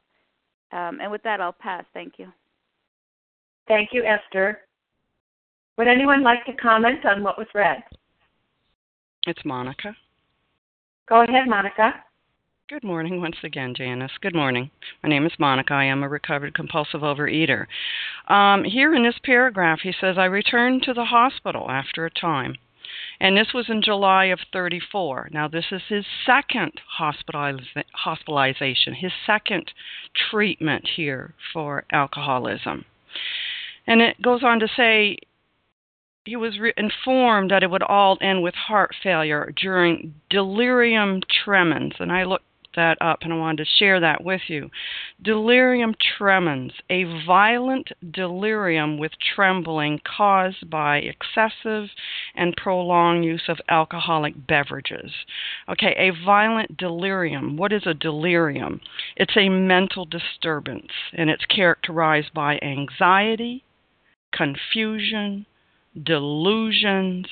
[0.73, 1.85] Um, and with that, I'll pass.
[1.95, 2.27] Thank you.
[3.69, 4.59] Thank you, Esther.
[5.77, 7.83] Would anyone like to comment on what was read?
[9.27, 9.97] It's Monica.
[11.09, 11.95] Go ahead, Monica.
[12.71, 14.13] Good morning once again, Janice.
[14.23, 14.71] Good morning.
[15.03, 15.75] My name is Monica.
[15.75, 17.67] I am a recovered compulsive overeater.
[18.29, 22.57] Um, here in this paragraph, he says, I returned to the hospital after a time.
[23.21, 25.31] And this was in July of 34.
[25.33, 29.73] Now, this is his second hospitaliz- hospitalization, his second
[30.31, 32.85] treatment here for alcoholism.
[33.87, 35.19] And it goes on to say
[36.25, 41.95] he was re- informed that it would all end with heart failure during delirium tremens,
[41.99, 44.71] and I looked that up and I wanted to share that with you.
[45.23, 51.91] Delirium tremens, a violent delirium with trembling caused by excessive
[52.35, 55.13] and prolonged use of alcoholic beverages.
[55.69, 57.57] Okay, a violent delirium.
[57.57, 58.81] What is a delirium?
[59.17, 63.63] It's a mental disturbance and it's characterized by anxiety,
[64.33, 65.47] confusion,
[66.03, 67.27] delusions,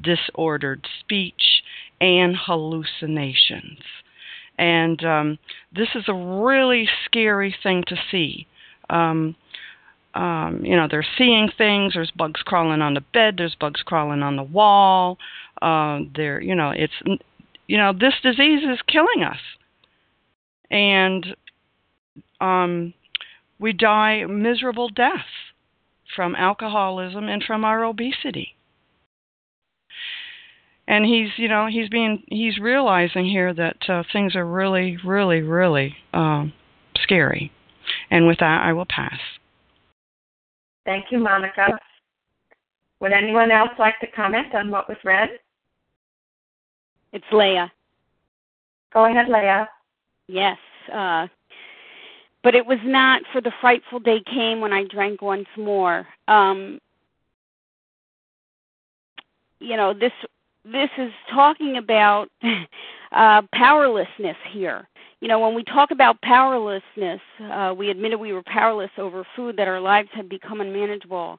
[0.00, 1.62] disordered speech,
[2.00, 3.78] and hallucinations.
[4.58, 5.38] And um,
[5.74, 8.46] this is a really scary thing to see.
[8.90, 9.36] Um,
[10.14, 11.94] um, you know, they're seeing things.
[11.94, 13.34] There's bugs crawling on the bed.
[13.36, 15.18] There's bugs crawling on the wall.
[15.62, 16.94] Uh, there, you know, it's,
[17.66, 19.38] you know, this disease is killing us,
[20.70, 21.36] and
[22.40, 22.94] um,
[23.58, 25.24] we die miserable deaths
[26.18, 28.56] from alcoholism and from our obesity.
[30.88, 35.42] And he's, you know, he's being, he's realizing here that uh, things are really, really,
[35.42, 36.52] really um,
[37.04, 37.52] scary.
[38.10, 39.16] And with that, I will pass.
[40.84, 41.78] Thank you, Monica.
[42.98, 45.28] Would anyone else like to comment on what was read?
[47.12, 47.70] It's Leah.
[48.92, 49.68] Go ahead, Leah.
[50.26, 50.56] Yes.
[50.92, 51.28] Uh,
[52.42, 56.06] but it was not for the frightful day came when I drank once more.
[56.28, 56.78] Um,
[59.60, 60.12] you know this
[60.64, 62.28] this is talking about
[63.12, 64.88] uh, powerlessness here.
[65.20, 67.20] You know, when we talk about powerlessness,
[67.50, 71.38] uh, we admitted we were powerless over food, that our lives had become unmanageable.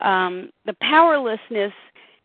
[0.00, 1.72] Um, the powerlessness,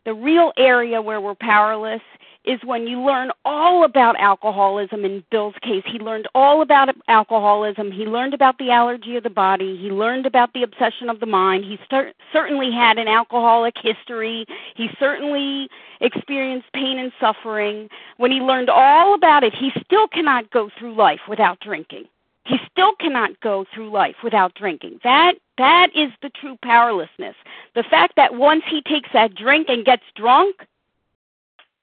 [0.06, 2.02] the real area where we're powerless
[2.48, 5.84] is when you learn all about alcoholism in Bill's case.
[5.86, 7.92] He learned all about alcoholism.
[7.92, 9.76] He learned about the allergy of the body.
[9.78, 11.66] He learned about the obsession of the mind.
[11.66, 14.46] He start, certainly had an alcoholic history.
[14.76, 15.70] He certainly
[16.00, 17.90] experienced pain and suffering.
[18.16, 22.06] When he learned all about it, he still cannot go through life without drinking.
[22.46, 25.02] He still cannot go through life without drinking.
[25.04, 27.36] That that is the true powerlessness.
[27.76, 30.56] The fact that once he takes that drink and gets drunk,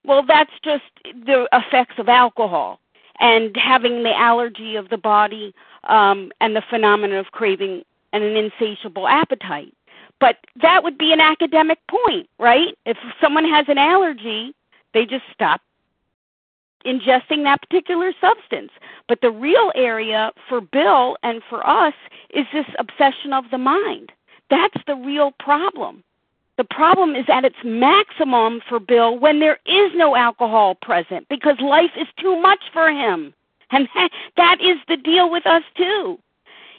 [0.04, 2.80] well, that's just the effects of alcohol
[3.20, 5.54] and having the allergy of the body
[5.88, 7.82] um, and the phenomenon of craving
[8.12, 9.72] and an insatiable appetite.
[10.20, 12.76] But that would be an academic point, right?
[12.86, 14.54] If someone has an allergy,
[14.92, 15.60] they just stop
[16.86, 18.70] ingesting that particular substance.
[19.08, 21.94] But the real area for Bill and for us
[22.30, 24.12] is this obsession of the mind.
[24.50, 26.04] That's the real problem.
[26.56, 31.58] The problem is at its maximum for Bill when there is no alcohol present because
[31.60, 33.34] life is too much for him.
[33.70, 33.88] And
[34.36, 36.18] that is the deal with us too.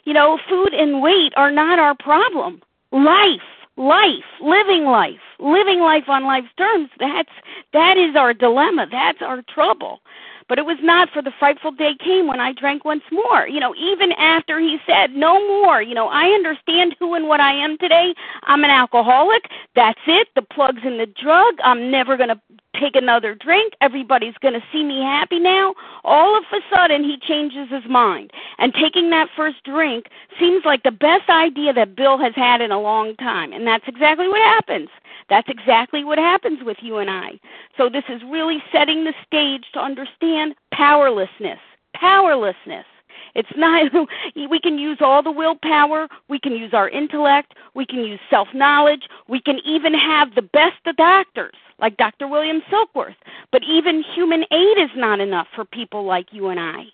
[0.05, 2.61] You know, food and weight are not our problem.
[2.91, 3.41] Life,
[3.75, 7.31] life, living life, living life on life's terms, that's
[7.73, 8.87] that is our dilemma.
[8.89, 9.99] That's our trouble.
[10.47, 13.47] But it was not for the frightful day came when I drank once more.
[13.47, 17.39] You know, even after he said, no more, you know, I understand who and what
[17.39, 18.13] I am today.
[18.43, 19.49] I'm an alcoholic.
[19.75, 20.27] That's it.
[20.35, 21.55] The plug's in the drug.
[21.63, 22.39] I'm never going to
[22.79, 23.73] take another drink.
[23.81, 25.73] Everybody's going to see me happy now.
[26.03, 28.31] All of a sudden, he changes his mind.
[28.57, 30.07] And taking that first drink
[30.39, 33.53] seems like the best idea that Bill has had in a long time.
[33.53, 34.89] And that's exactly what happens.
[35.29, 37.39] That's exactly what happens with you and I.
[37.77, 41.59] So this is really setting the stage to understand powerlessness.
[41.95, 42.85] Powerlessness.
[43.33, 43.91] It's not,
[44.49, 48.47] we can use all the willpower, we can use our intellect, we can use self
[48.53, 52.27] knowledge, we can even have the best of doctors, like Dr.
[52.27, 53.15] William Silkworth.
[53.51, 56.85] But even human aid is not enough for people like you and I.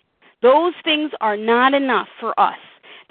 [0.42, 2.58] Those things are not enough for us.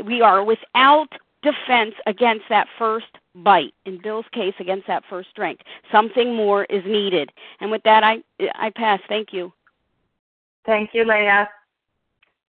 [0.03, 1.07] We are without
[1.41, 3.73] defense against that first bite.
[3.85, 5.59] In Bill's case, against that first drink.
[5.91, 7.31] Something more is needed.
[7.59, 8.17] And with that, I
[8.55, 8.99] I pass.
[9.07, 9.51] Thank you.
[10.65, 11.49] Thank you, Leah.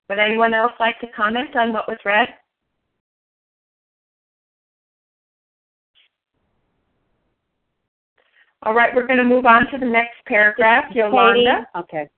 [0.08, 2.28] Would anyone else like to comment on what was read?
[8.64, 10.84] All right, we're going to move on to the next paragraph.
[10.94, 11.66] Yolanda.
[11.74, 11.84] Katie.
[11.84, 12.08] Okay.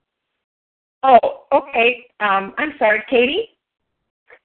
[1.02, 2.06] Oh, okay.
[2.20, 3.50] Um, I'm sorry, Katie.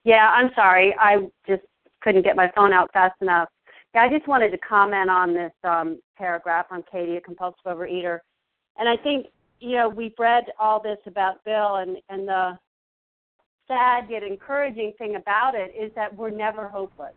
[0.06, 0.96] Yeah, I'm sorry.
[1.00, 1.64] I just
[2.02, 3.50] couldn't get my phone out fast enough.
[3.94, 8.20] Yeah, I just wanted to comment on this um, paragraph on Katie, a compulsive overeater.
[8.78, 9.28] And I think,
[9.60, 12.58] you know, we've read all this about Bill, and, and the
[13.68, 17.14] sad yet encouraging thing about it is that we're never hopeless.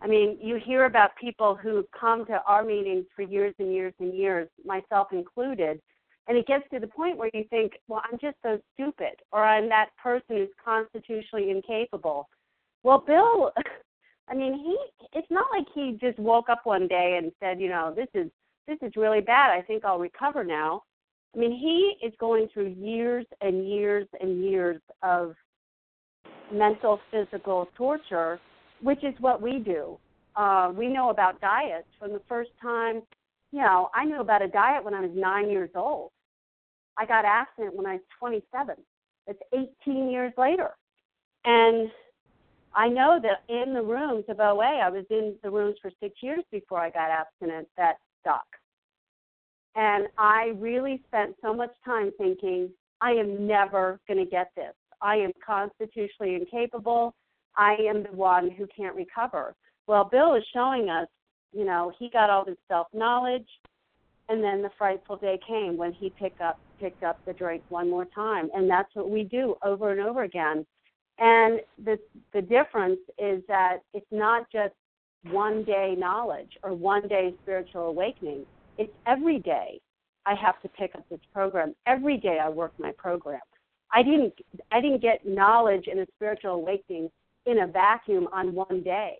[0.00, 3.92] I mean, you hear about people who come to our meetings for years and years
[3.98, 5.80] and years, myself included,
[6.28, 9.44] and it gets to the point where you think, well, I'm just so stupid, or
[9.44, 12.28] I'm that person who's constitutionally incapable.
[12.84, 13.52] Well, Bill
[14.30, 14.76] I mean, he
[15.12, 18.30] it's not like he just woke up one day and said, you know, this is
[18.66, 19.50] this is really bad.
[19.50, 20.82] I think I'll recover now.
[21.34, 25.34] I mean, he is going through years and years and years of
[26.52, 28.40] mental, physical torture,
[28.82, 29.98] which is what we do.
[30.36, 33.02] Uh, we know about diets from the first time.
[33.52, 36.10] You know, I knew about a diet when I was nine years old.
[36.96, 38.74] I got abstinent when I was 27.
[39.26, 39.40] It's
[39.86, 40.70] 18 years later.
[41.44, 41.90] And
[42.74, 46.16] I know that in the rooms of OA, I was in the rooms for six
[46.22, 48.46] years before I got abstinent that stuck.
[49.74, 54.74] And I really spent so much time thinking, I am never going to get this.
[55.00, 57.14] I am constitutionally incapable.
[57.56, 59.54] I am the one who can't recover.
[59.86, 61.08] Well, Bill is showing us,
[61.52, 63.46] you know, he got all this self knowledge,
[64.28, 67.90] and then the frightful day came when he picked up picked up the drink one
[67.90, 70.64] more time, and that's what we do over and over again.
[71.18, 71.98] And the
[72.32, 74.74] the difference is that it's not just
[75.30, 78.46] one day knowledge or one day spiritual awakening.
[78.76, 79.80] It's every day
[80.26, 81.74] I have to pick up this program.
[81.86, 83.40] Every day I work my program.
[83.92, 84.34] I didn't
[84.70, 87.10] I didn't get knowledge and a spiritual awakening
[87.46, 89.18] in a vacuum on one day.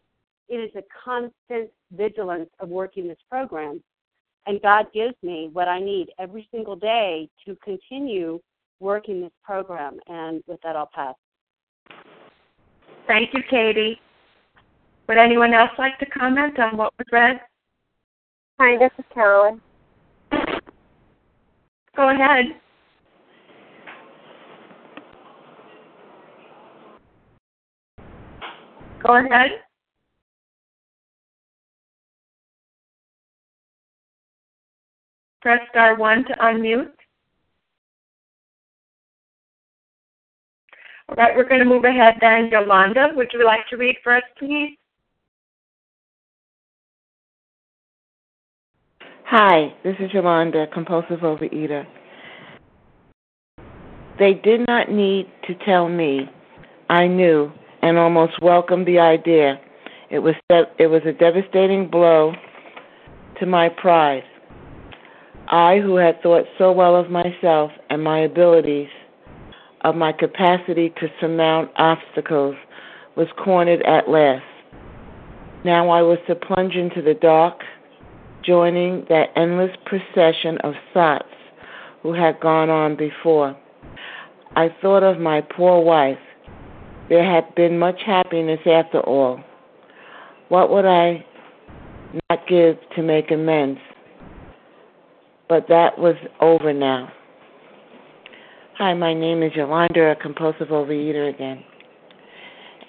[0.49, 3.82] It is a constant vigilance of working this program.
[4.46, 8.40] And God gives me what I need every single day to continue
[8.80, 9.99] working this program.
[10.07, 11.14] And with that, I'll pass.
[13.09, 13.98] Thank you, Katie.
[15.09, 17.40] Would anyone else like to comment on what was read?
[18.61, 19.62] Hi, this is Carolyn.
[21.96, 22.44] Go ahead.
[29.02, 29.50] Go ahead.
[35.40, 36.97] Press star one to unmute.
[41.09, 42.50] All right, we're going to move ahead then.
[42.52, 44.76] Yolanda, would you like to read for us, please?
[49.24, 51.86] Hi, this is Yolanda, compulsive overeater.
[54.18, 56.28] They did not need to tell me.
[56.90, 57.52] I knew
[57.82, 59.61] and almost welcomed the idea.
[60.11, 62.32] It was it was a devastating blow
[63.38, 64.24] to my pride.
[65.50, 68.88] I, who had thought so well of myself and my abilities,
[69.83, 72.57] of my capacity to surmount obstacles,
[73.16, 74.45] was cornered at last.
[75.64, 77.61] Now I was to plunge into the dark,
[78.45, 81.24] joining that endless procession of sots
[82.03, 83.57] who had gone on before.
[84.57, 86.18] I thought of my poor wife.
[87.09, 89.41] There had been much happiness after all.
[90.49, 91.24] What would I
[92.31, 93.81] not give to make amends?
[95.49, 97.12] But that was over now.
[98.79, 101.64] Hi, my name is Yolanda, a compulsive overeater again.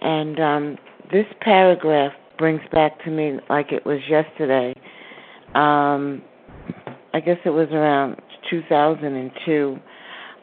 [0.02, 0.78] And um,
[1.12, 4.76] this paragraph brings back to me like it was yesterday.
[5.56, 6.22] Um,
[7.16, 8.22] I guess it was around
[8.52, 9.80] 2002.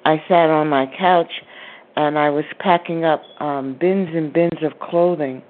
[0.05, 1.31] I sat on my couch
[1.95, 5.43] and I was packing up um, bins and bins of clothing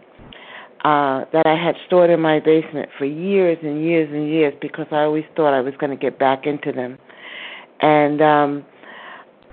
[0.84, 4.88] uh, that I had stored in my basement for years and years and years because
[4.90, 6.99] I always thought I was going to get back into them.
[7.80, 8.66] And um,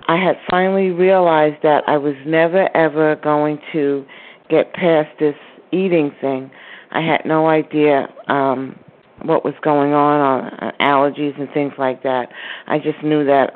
[0.06, 4.04] I had finally realized that I was never ever going to
[4.50, 5.36] get past this
[5.72, 6.50] eating thing.
[6.90, 8.78] I had no idea um
[9.22, 12.28] what was going on on uh, allergies and things like that.
[12.66, 13.52] I just knew that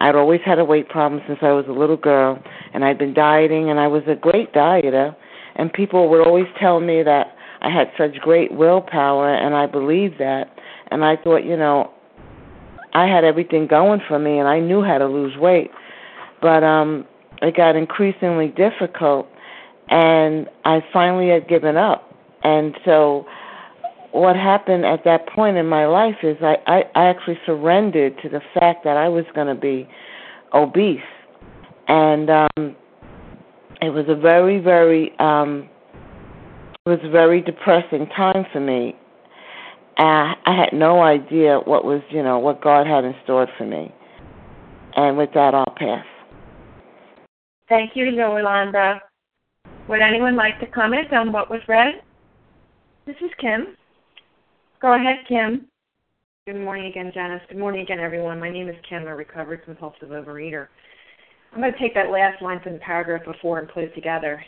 [0.00, 2.42] I'd always had a weight problem since I was a little girl
[2.72, 5.14] and I'd been dieting and I was a great dieter
[5.56, 7.34] and people would always tell me that
[7.64, 10.50] I had such great willpower, and I believed that.
[10.90, 11.92] And I thought, you know,
[12.92, 15.70] I had everything going for me, and I knew how to lose weight.
[16.40, 17.06] But um,
[17.42, 19.26] it got increasingly difficult,
[19.88, 22.10] and I finally had given up.
[22.42, 23.26] And so,
[24.12, 28.28] what happened at that point in my life is I, I, I actually surrendered to
[28.28, 29.88] the fact that I was going to be
[30.52, 31.00] obese,
[31.88, 32.76] and um,
[33.80, 35.68] it was a very, very um
[36.86, 38.94] it was a very depressing time for me.
[39.96, 43.90] I, had no idea what was, you know, what God had in store for me.
[44.94, 46.04] And with that, I'll pass.
[47.68, 49.00] Thank you, Yolanda.
[49.88, 51.94] Would anyone like to comment on what was read?
[53.06, 53.76] This is Kim.
[54.82, 55.66] Go ahead, Kim.
[56.46, 57.40] Good morning again, Janice.
[57.48, 58.38] Good morning again, everyone.
[58.38, 60.66] My name is Kim, a recovered compulsive overeater.
[61.54, 64.44] I'm going to take that last line from the paragraph before and put it together.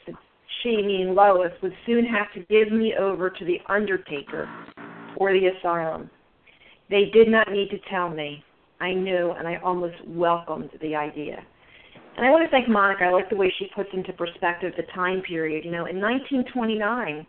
[0.62, 4.46] She, meaning Lois, would soon have to give me over to the undertaker
[5.16, 6.10] or the asylum.
[6.90, 8.44] They did not need to tell me.
[8.78, 11.42] I knew, and I almost welcomed the idea.
[12.16, 13.04] And I want to thank Monica.
[13.04, 15.64] I like the way she puts into perspective the time period.
[15.64, 17.26] You know, in 1929,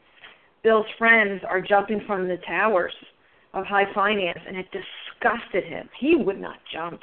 [0.64, 2.94] Bill's friends are jumping from the towers
[3.54, 5.90] of high finance, and it disgusted him.
[6.00, 7.02] He would not jump.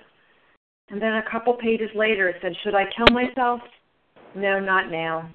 [0.89, 3.61] And then a couple pages later it said, Should I kill myself?
[4.35, 5.31] No, not now.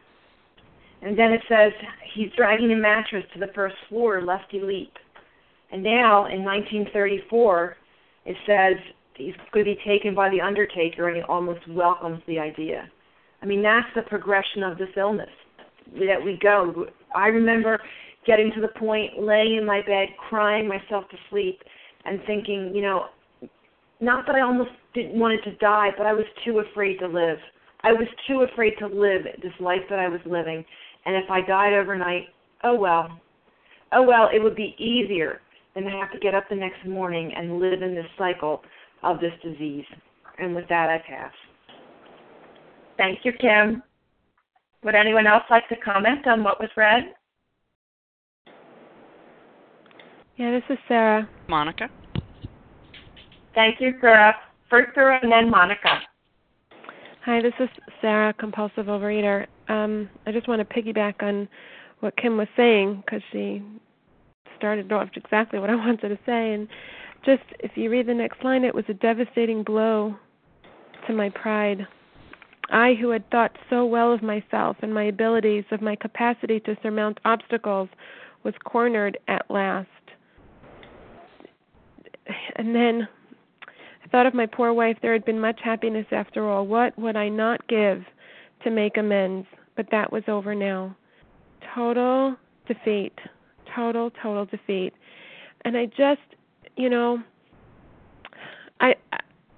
[1.01, 1.71] And then it says,
[2.15, 4.93] He's dragging a mattress to the first floor, lest he leap.
[5.71, 7.77] And now in 1934,
[8.25, 8.77] it says
[9.19, 12.89] he's going to be taken by the undertaker and he almost welcomes the idea.
[13.41, 15.29] I mean, that's the progression of this illness
[15.93, 16.85] that we go.
[17.15, 17.79] I remember
[18.25, 21.59] getting to the point, laying in my bed, crying myself to sleep,
[22.05, 23.05] and thinking, you know,
[23.99, 27.37] not that I almost didn't wanted to die, but I was too afraid to live.
[27.81, 30.63] I was too afraid to live this life that I was living.
[31.05, 32.27] And if I died overnight,
[32.63, 33.19] oh well.
[33.91, 35.41] Oh well, it would be easier
[35.73, 38.61] than to have to get up the next morning and live in this cycle
[39.03, 39.85] of this disease.
[40.37, 41.31] And with that, I pass.
[42.97, 43.83] Thank you, Kim.
[44.83, 47.13] Would anyone else like to comment on what was read?
[50.37, 51.27] Yeah, this is Sarah.
[51.47, 51.89] Monica.
[53.53, 54.35] Thank you, Sarah.
[54.69, 55.99] First Sarah and then Monica.
[57.25, 57.67] Hi, this is
[58.01, 59.47] Sarah, compulsive overeater.
[59.67, 61.49] Um, I just want to piggyback on
[61.99, 63.61] what Kim was saying because she
[64.57, 66.53] started off exactly what I wanted to say.
[66.53, 66.67] And
[67.25, 70.15] just if you read the next line, it was a devastating blow
[71.07, 71.87] to my pride.
[72.71, 76.77] I, who had thought so well of myself and my abilities, of my capacity to
[76.83, 77.89] surmount obstacles,
[78.43, 79.87] was cornered at last.
[82.55, 83.07] And then
[84.03, 86.67] I thought of my poor wife, there had been much happiness after all.
[86.67, 88.03] What would I not give
[88.63, 89.47] to make amends?
[89.75, 90.95] But that was over now.
[91.73, 92.35] Total
[92.67, 93.17] defeat.
[93.75, 94.93] Total, total defeat.
[95.65, 96.21] And I just,
[96.79, 97.21] you know,
[98.79, 98.95] I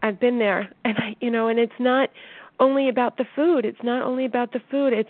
[0.01, 2.09] I've been there and I you know, and it's not
[2.59, 3.63] only about the food.
[3.65, 4.91] It's not only about the food.
[4.93, 5.09] It's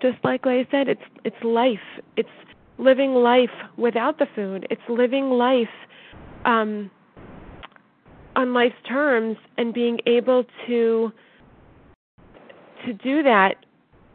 [0.00, 1.78] just like I said, it's it's life.
[2.16, 2.28] It's
[2.78, 4.66] living life without the food.
[4.70, 5.66] It's living life
[6.44, 6.90] um,
[8.36, 11.10] on life's terms and being able to
[12.86, 13.56] to do that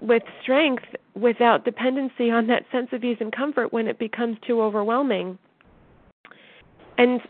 [0.02, 0.84] with strength
[1.16, 5.38] without dependency on that sense of ease and comfort when it becomes too overwhelming.
[6.98, 7.22] And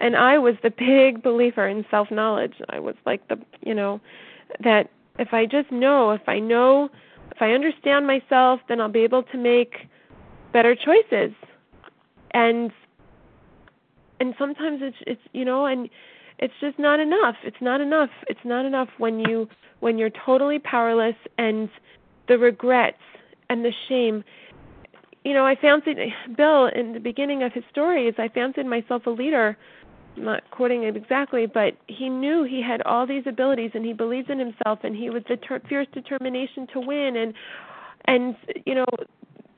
[0.00, 2.54] and I was the big believer in self knowledge.
[2.68, 4.00] I was like the you know
[4.62, 6.88] that if I just know, if I know,
[7.30, 9.88] if I understand myself, then I'll be able to make
[10.52, 11.32] better choices.
[12.32, 12.70] And
[14.20, 15.88] and sometimes it's it's you know and
[16.38, 17.36] it's just not enough.
[17.44, 18.10] It's not enough.
[18.28, 19.48] It's not enough when you
[19.80, 21.68] when you're totally powerless and
[22.28, 22.98] the regrets
[23.50, 24.24] and the shame.
[25.28, 25.98] You know, I fancied
[26.38, 29.58] Bill in the beginning of his story is I fancied myself a leader.
[30.16, 33.92] I'm not quoting it exactly, but he knew he had all these abilities and he
[33.92, 37.34] believed in himself and he was the ter- fierce determination to win and
[38.06, 38.86] and you know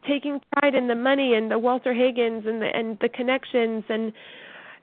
[0.08, 4.12] taking pride in the money and the Walter Hagens and the and the connections and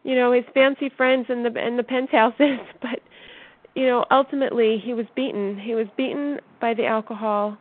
[0.05, 3.01] you know his fancy friends and the and the penthouses but
[3.75, 7.57] you know ultimately he was beaten he was beaten by the alcohol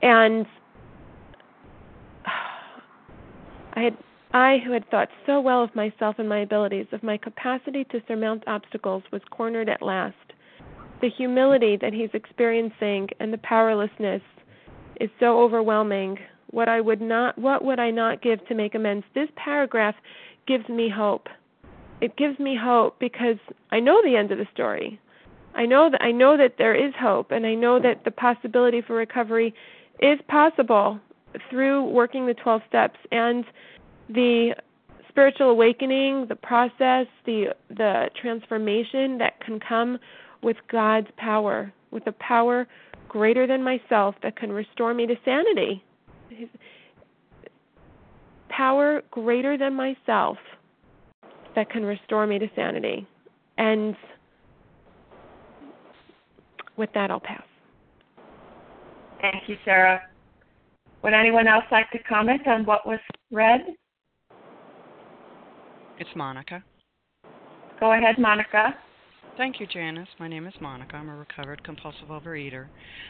[0.00, 0.46] and
[3.74, 3.96] I had
[4.32, 8.02] I who had thought so well of myself and my abilities of my capacity to
[8.06, 10.14] surmount obstacles was cornered at last.
[11.00, 14.22] The humility that he's experiencing and the powerlessness
[15.00, 16.18] is so overwhelming.
[16.50, 19.04] What I would not what would I not give to make amends?
[19.14, 19.96] This paragraph
[20.46, 21.28] gives me hope.
[22.00, 23.36] It gives me hope because
[23.70, 25.00] I know the end of the story.
[25.54, 28.80] I know that I know that there is hope and I know that the possibility
[28.80, 29.54] for recovery
[30.00, 31.00] is possible
[31.48, 33.44] through working the 12 steps and
[34.08, 34.54] the
[35.08, 39.98] spiritual awakening, the process, the the transformation that can come
[40.42, 42.66] with God's power, with a power
[43.08, 45.84] greater than myself that can restore me to sanity.
[48.48, 50.38] Power greater than myself
[51.54, 53.06] that can restore me to sanity.
[53.58, 53.96] And
[56.76, 57.42] with that, I'll pass.
[59.20, 60.02] Thank you, Sarah.
[61.02, 63.60] Would anyone else like to comment on what was read?
[65.98, 66.62] It's Monica.
[67.78, 68.74] Go ahead, Monica.
[69.36, 70.08] Thank you, Janice.
[70.18, 70.96] My name is Monica.
[70.96, 72.66] I'm a recovered compulsive overeater.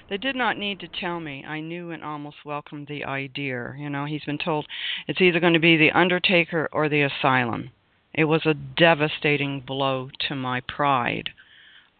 [0.08, 1.44] They did not need to tell me.
[1.44, 3.74] I knew and almost welcomed the idea.
[3.76, 4.66] You know, he's been told
[5.08, 7.70] it's either going to be the undertaker or the asylum.
[8.14, 11.30] It was a devastating blow to my pride.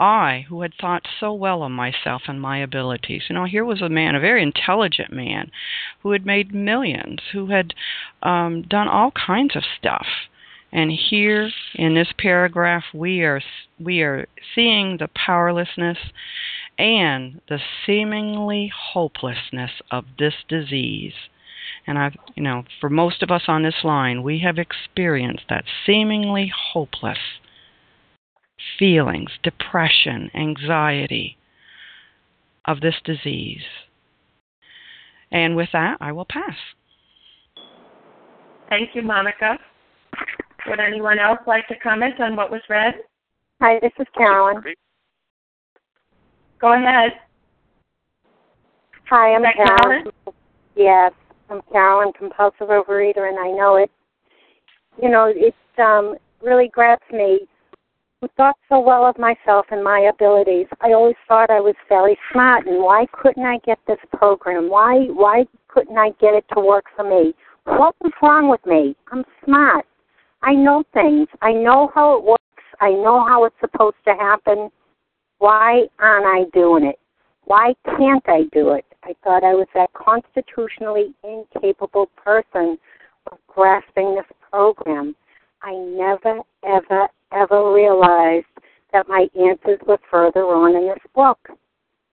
[0.01, 3.82] I, who had thought so well of myself and my abilities, you know, here was
[3.82, 5.51] a man, a very intelligent man,
[6.03, 7.74] who had made millions, who had
[8.22, 10.07] um, done all kinds of stuff.
[10.72, 13.42] And here in this paragraph, we are
[13.78, 15.98] we are seeing the powerlessness
[16.78, 21.12] and the seemingly hopelessness of this disease.
[21.86, 25.64] And I've, you know, for most of us on this line, we have experienced that
[25.84, 27.18] seemingly hopeless
[28.78, 31.36] feelings, depression, anxiety
[32.66, 33.62] of this disease.
[35.32, 36.56] And with that, I will pass.
[38.68, 39.58] Thank you, Monica.
[40.66, 42.94] Would anyone else like to comment on what was read?
[43.61, 44.62] Hi, this is Carolyn.
[46.61, 47.11] Go ahead.
[49.08, 50.04] Hi, I'm Is that Carolyn.
[50.04, 50.12] Carolyn?
[50.76, 51.12] Yes,
[51.50, 53.90] I'm Carolyn, compulsive overeater, and I know it.
[55.02, 57.40] You know, it um, really grabs me.
[58.22, 60.66] I thought so well of myself and my abilities.
[60.82, 64.68] I always thought I was very smart, and why couldn't I get this program?
[64.68, 67.34] Why why couldn't I get it to work for me?
[67.64, 68.94] What was wrong with me?
[69.10, 69.86] I'm smart.
[70.42, 71.28] I know things.
[71.40, 72.42] I know how it works.
[72.80, 74.70] I know how it's supposed to happen.
[75.38, 76.98] Why aren't I doing it?
[77.44, 78.84] Why can't I do it?
[79.02, 82.78] I thought I was that constitutionally incapable person
[83.32, 85.16] of grasping this program.
[85.62, 88.46] I never, ever, ever realized
[88.92, 91.38] that my answers were further on in this book.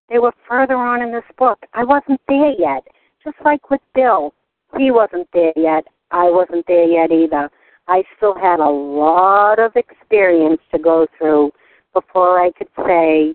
[0.08, 1.58] They were further on in this book.
[1.74, 2.86] I wasn't there yet.
[3.24, 4.32] Just like with Bill.
[4.76, 5.84] He wasn't there yet.
[6.10, 7.50] I wasn't there yet either.
[7.88, 11.52] I still had a lot of experience to go through
[11.94, 13.34] before I could say,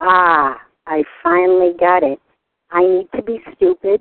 [0.00, 2.20] ah, I finally got it.
[2.70, 4.00] I need to be stupid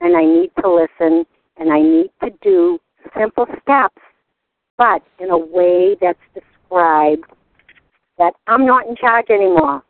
[0.00, 1.24] and I need to listen
[1.56, 2.78] and I need to do
[3.16, 4.02] simple steps,
[4.80, 7.24] but in a way that's described
[8.16, 9.82] that I'm not in charge anymore.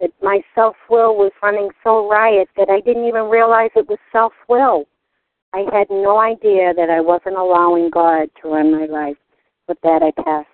[0.00, 3.98] That my self will was running so riot that I didn't even realize it was
[4.10, 4.86] self will.
[5.52, 9.16] I had no idea that I wasn't allowing God to run my life.
[9.68, 10.46] With that, I pass.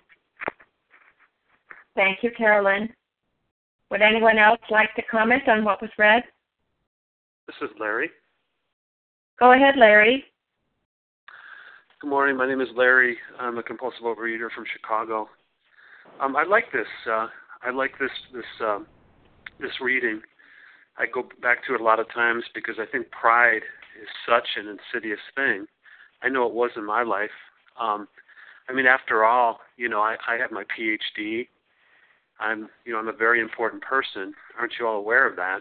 [1.95, 2.89] Thank you, Carolyn.
[3.89, 6.23] Would anyone else like to comment on what was read?
[7.47, 8.09] This is Larry.
[9.39, 10.25] Go ahead, Larry.
[12.01, 12.35] Good morning.
[12.35, 13.15] My name is Larry.
[13.39, 15.29] I'm a compulsive overeater from Chicago.
[16.19, 16.87] Um, I like this.
[17.07, 17.27] Uh,
[17.61, 18.87] I like this this um,
[19.59, 20.19] this reading.
[20.97, 23.61] I go back to it a lot of times because I think pride
[24.01, 25.67] is such an insidious thing.
[26.23, 27.29] I know it was in my life.
[27.79, 28.07] Um,
[28.67, 31.49] I mean, after all, you know, I, I have my PhD.
[32.39, 34.33] I'm, you know, I'm a very important person.
[34.59, 35.59] Aren't you all aware of that?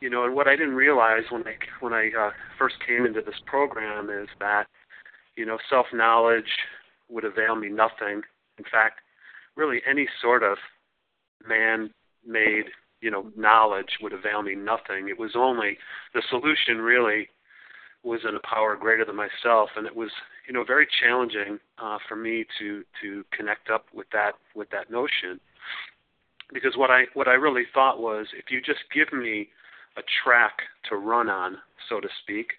[0.00, 3.20] You know, and what I didn't realize when I when I uh, first came into
[3.20, 4.66] this program is that,
[5.36, 6.50] you know, self knowledge
[7.08, 8.22] would avail me nothing.
[8.58, 9.00] In fact,
[9.56, 10.58] really any sort of
[11.46, 12.66] man-made,
[13.00, 15.08] you know, knowledge would avail me nothing.
[15.08, 15.78] It was only
[16.14, 17.28] the solution really
[18.02, 20.10] was in a power greater than myself, and it was
[20.46, 24.90] you know very challenging uh, for me to to connect up with that with that
[24.90, 25.40] notion
[26.52, 29.48] because what I what I really thought was if you just give me
[29.96, 30.52] a track
[30.88, 31.56] to run on,
[31.88, 32.52] so to speak,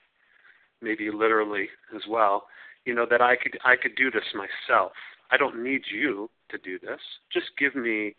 [0.82, 2.48] maybe literally as well,
[2.86, 4.94] you know that I could I could do this myself.
[5.32, 7.00] I don't need you to do this.
[7.32, 8.16] Just give me,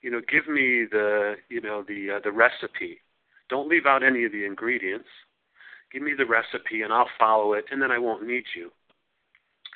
[0.00, 2.98] you know, give me the you know the uh, the recipe.
[3.48, 5.08] Don't leave out any of the ingredients
[5.92, 8.70] give me the recipe and I'll follow it, and then I won't need you.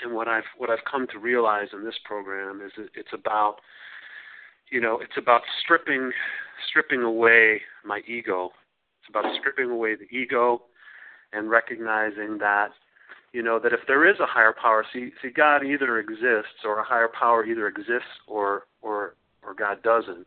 [0.03, 3.57] And what I've what I've come to realize in this program is that it's about,
[4.70, 6.11] you know, it's about stripping
[6.68, 8.51] stripping away my ego.
[9.01, 10.62] It's about stripping away the ego
[11.32, 12.68] and recognizing that,
[13.32, 16.78] you know, that if there is a higher power, see, see, God either exists or
[16.78, 20.26] a higher power either exists or or or God doesn't.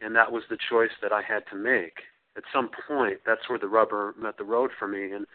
[0.00, 1.98] And that was the choice that I had to make.
[2.36, 5.12] At some point that's where the rubber met the road for me.
[5.12, 5.26] And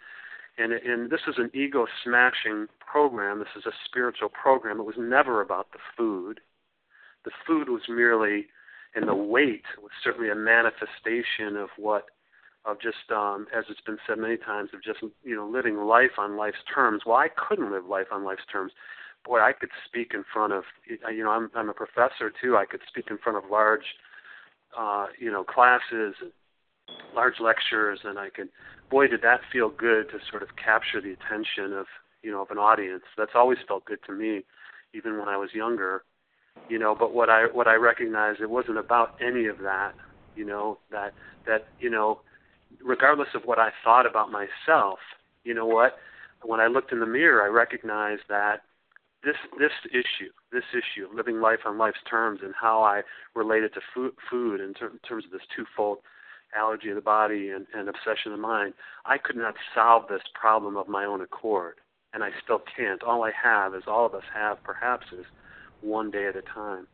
[0.58, 3.40] and and this is an ego smashing program.
[3.40, 4.80] This is a spiritual program.
[4.80, 6.40] It was never about the food.
[7.26, 8.48] The food was merely
[8.96, 12.06] and the weight was certainly a manifestation of what
[12.66, 16.18] of just um as it's been said many times of just you know living life
[16.18, 18.72] on life's terms well i couldn't live life on life's terms
[19.26, 22.66] boy i could speak in front of you know i'm i'm a professor too i
[22.66, 23.96] could speak in front of large
[24.78, 26.16] uh you know classes
[27.16, 28.50] large lectures, and I could,
[28.90, 31.86] boy, did that feel good to sort of capture the attention of
[32.22, 33.04] you know of an audience.
[33.18, 34.44] That's always felt good to me,
[34.94, 36.04] even when I was younger,
[36.70, 36.96] you know.
[36.98, 39.94] But what I what I recognized it wasn't about any of that,
[40.36, 40.80] you know.
[40.92, 41.14] That
[41.48, 42.20] that you know,
[42.82, 45.00] regardless of what I thought about myself,
[45.44, 45.98] you know what,
[46.44, 48.62] when I looked in the mirror, I recognized that
[49.24, 53.02] this this issue, this issue living life on life's terms, and how I
[53.36, 56.00] related to food, food in, ter- terms of this twofold
[56.56, 58.74] allergy of the body and, and obsession of the mind,
[59.06, 61.76] I could not solve this problem of my own accord,
[62.14, 63.02] and I still can't.
[63.02, 65.26] All I have, as all of us have, perhaps, is
[65.82, 66.88] one day at a time.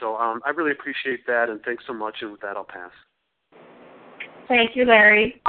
[0.00, 2.16] So um, I really appreciate that, and thanks so much.
[2.20, 2.90] And with that, I'll pass.
[4.48, 5.40] Thank you, Larry.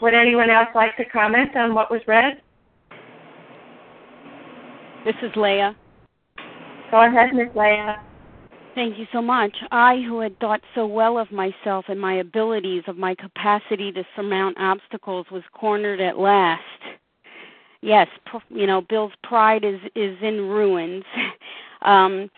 [0.00, 2.40] Would anyone else like to comment on what was read?
[5.04, 5.76] This is Leah.
[6.90, 7.48] Go ahead, Ms.
[7.54, 8.02] Leah.
[8.74, 9.56] Thank you so much.
[9.70, 14.02] I, who had thought so well of myself and my abilities, of my capacity to
[14.14, 16.60] surmount obstacles, was cornered at last.
[17.80, 18.08] Yes,
[18.50, 21.04] you know, Bill's pride is is in ruins.
[21.82, 22.30] Um,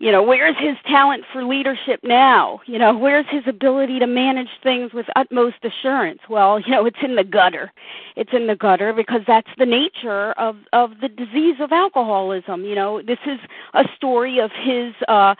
[0.00, 2.60] you know, where's his talent for leadership now?
[2.64, 6.20] You know, where's his ability to manage things with utmost assurance?
[6.26, 7.70] Well, you know, it's in the gutter.
[8.16, 12.64] It's in the gutter because that's the nature of of the disease of alcoholism.
[12.64, 13.38] You know, this is
[13.74, 15.34] a story of his uh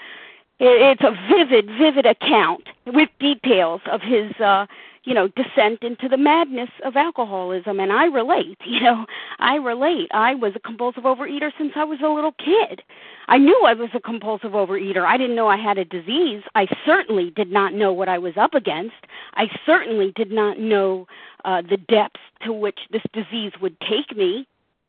[0.60, 4.66] it's a vivid, vivid account with details of his, uh,
[5.04, 7.80] you know, descent into the madness of alcoholism.
[7.80, 9.06] And I relate, you know,
[9.38, 10.08] I relate.
[10.12, 12.82] I was a compulsive overeater since I was a little kid.
[13.28, 15.04] I knew I was a compulsive overeater.
[15.04, 16.42] I didn't know I had a disease.
[16.54, 18.96] I certainly did not know what I was up against.
[19.34, 21.06] I certainly did not know
[21.44, 24.46] uh, the depths to which this disease would take me.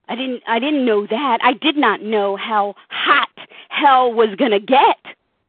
[0.10, 1.38] I didn't I didn't know that.
[1.42, 3.30] I did not know how hot
[3.70, 4.98] hell was going to get.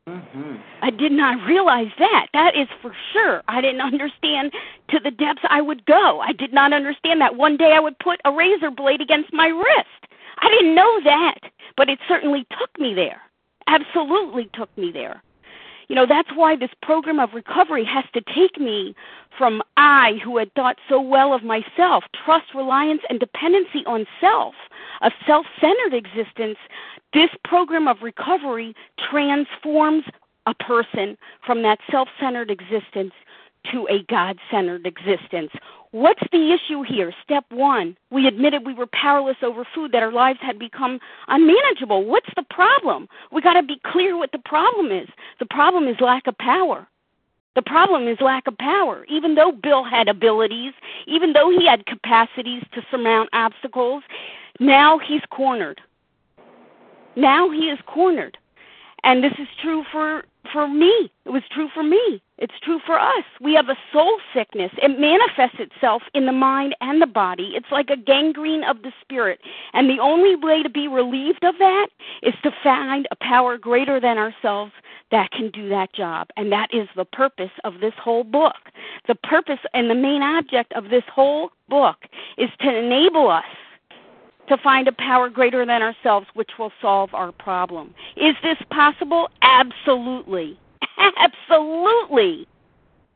[0.08, 0.56] Mm-hmm.
[0.82, 2.26] I did not realize that.
[2.34, 3.42] That is for sure.
[3.46, 4.52] I didn't understand
[4.90, 6.20] to the depths I would go.
[6.20, 9.46] I did not understand that one day I would put a razor blade against my
[9.46, 10.12] wrist.
[10.40, 11.38] I didn't know that,
[11.76, 13.22] but it certainly took me there.
[13.68, 15.22] Absolutely took me there.
[15.86, 18.96] You know, that's why this program of recovery has to take me
[19.36, 24.54] from I, who had thought so well of myself, trust, reliance, and dependency on self,
[25.02, 26.58] a self centered existence,
[27.12, 28.74] this program of recovery
[29.10, 30.04] transforms
[30.46, 31.16] a person
[31.46, 33.12] from that self centered existence
[33.70, 35.52] to a God centered existence
[35.92, 37.12] What's the issue here?
[37.22, 42.06] Step one, we admitted we were powerless over food, that our lives had become unmanageable.
[42.06, 43.08] What's the problem?
[43.30, 45.08] We got to be clear what the problem is.
[45.38, 46.88] The problem is lack of power.
[47.56, 49.04] The problem is lack of power.
[49.10, 50.72] Even though Bill had abilities,
[51.06, 54.02] even though he had capacities to surmount obstacles,
[54.60, 55.78] now he's cornered.
[57.16, 58.38] Now he is cornered.
[59.04, 61.10] And this is true for for me.
[61.24, 62.22] It was true for me.
[62.38, 63.24] It's true for us.
[63.40, 64.72] We have a soul sickness.
[64.82, 67.52] It manifests itself in the mind and the body.
[67.54, 69.38] It's like a gangrene of the spirit.
[69.72, 71.88] And the only way to be relieved of that
[72.22, 74.72] is to find a power greater than ourselves
[75.12, 76.28] that can do that job.
[76.36, 78.56] And that is the purpose of this whole book.
[79.06, 81.98] The purpose and the main object of this whole book
[82.38, 83.44] is to enable us
[84.48, 87.94] to find a power greater than ourselves which will solve our problem.
[88.16, 89.28] Is this possible?
[89.42, 90.58] Absolutely.
[91.16, 92.46] Absolutely.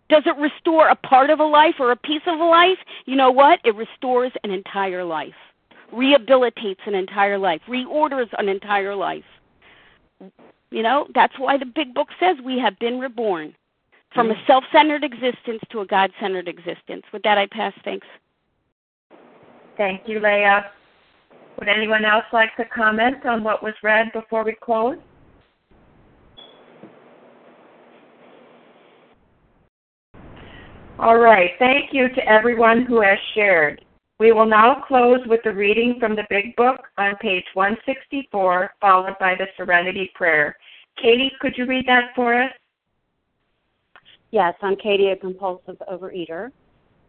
[0.08, 2.78] Does it restore a part of a life or a piece of a life?
[3.06, 3.58] You know what?
[3.64, 5.34] It restores an entire life,
[5.92, 9.24] rehabilitates an entire life, reorders an entire life.
[10.70, 13.54] You know, that's why the big book says we have been reborn
[14.14, 14.46] from a mm-hmm.
[14.46, 17.02] self centered existence to a God centered existence.
[17.12, 17.72] With that, I pass.
[17.84, 18.06] Thanks.
[19.76, 20.70] Thank you, Leah.
[21.58, 24.98] Would anyone else like to comment on what was read before we close?
[30.98, 31.50] All right.
[31.58, 33.84] Thank you to everyone who has shared.
[34.18, 39.14] We will now close with the reading from the Big Book on page 164, followed
[39.20, 40.56] by the Serenity Prayer.
[41.00, 42.50] Katie, could you read that for us?
[44.30, 46.50] Yes, I'm Katie, a compulsive overeater.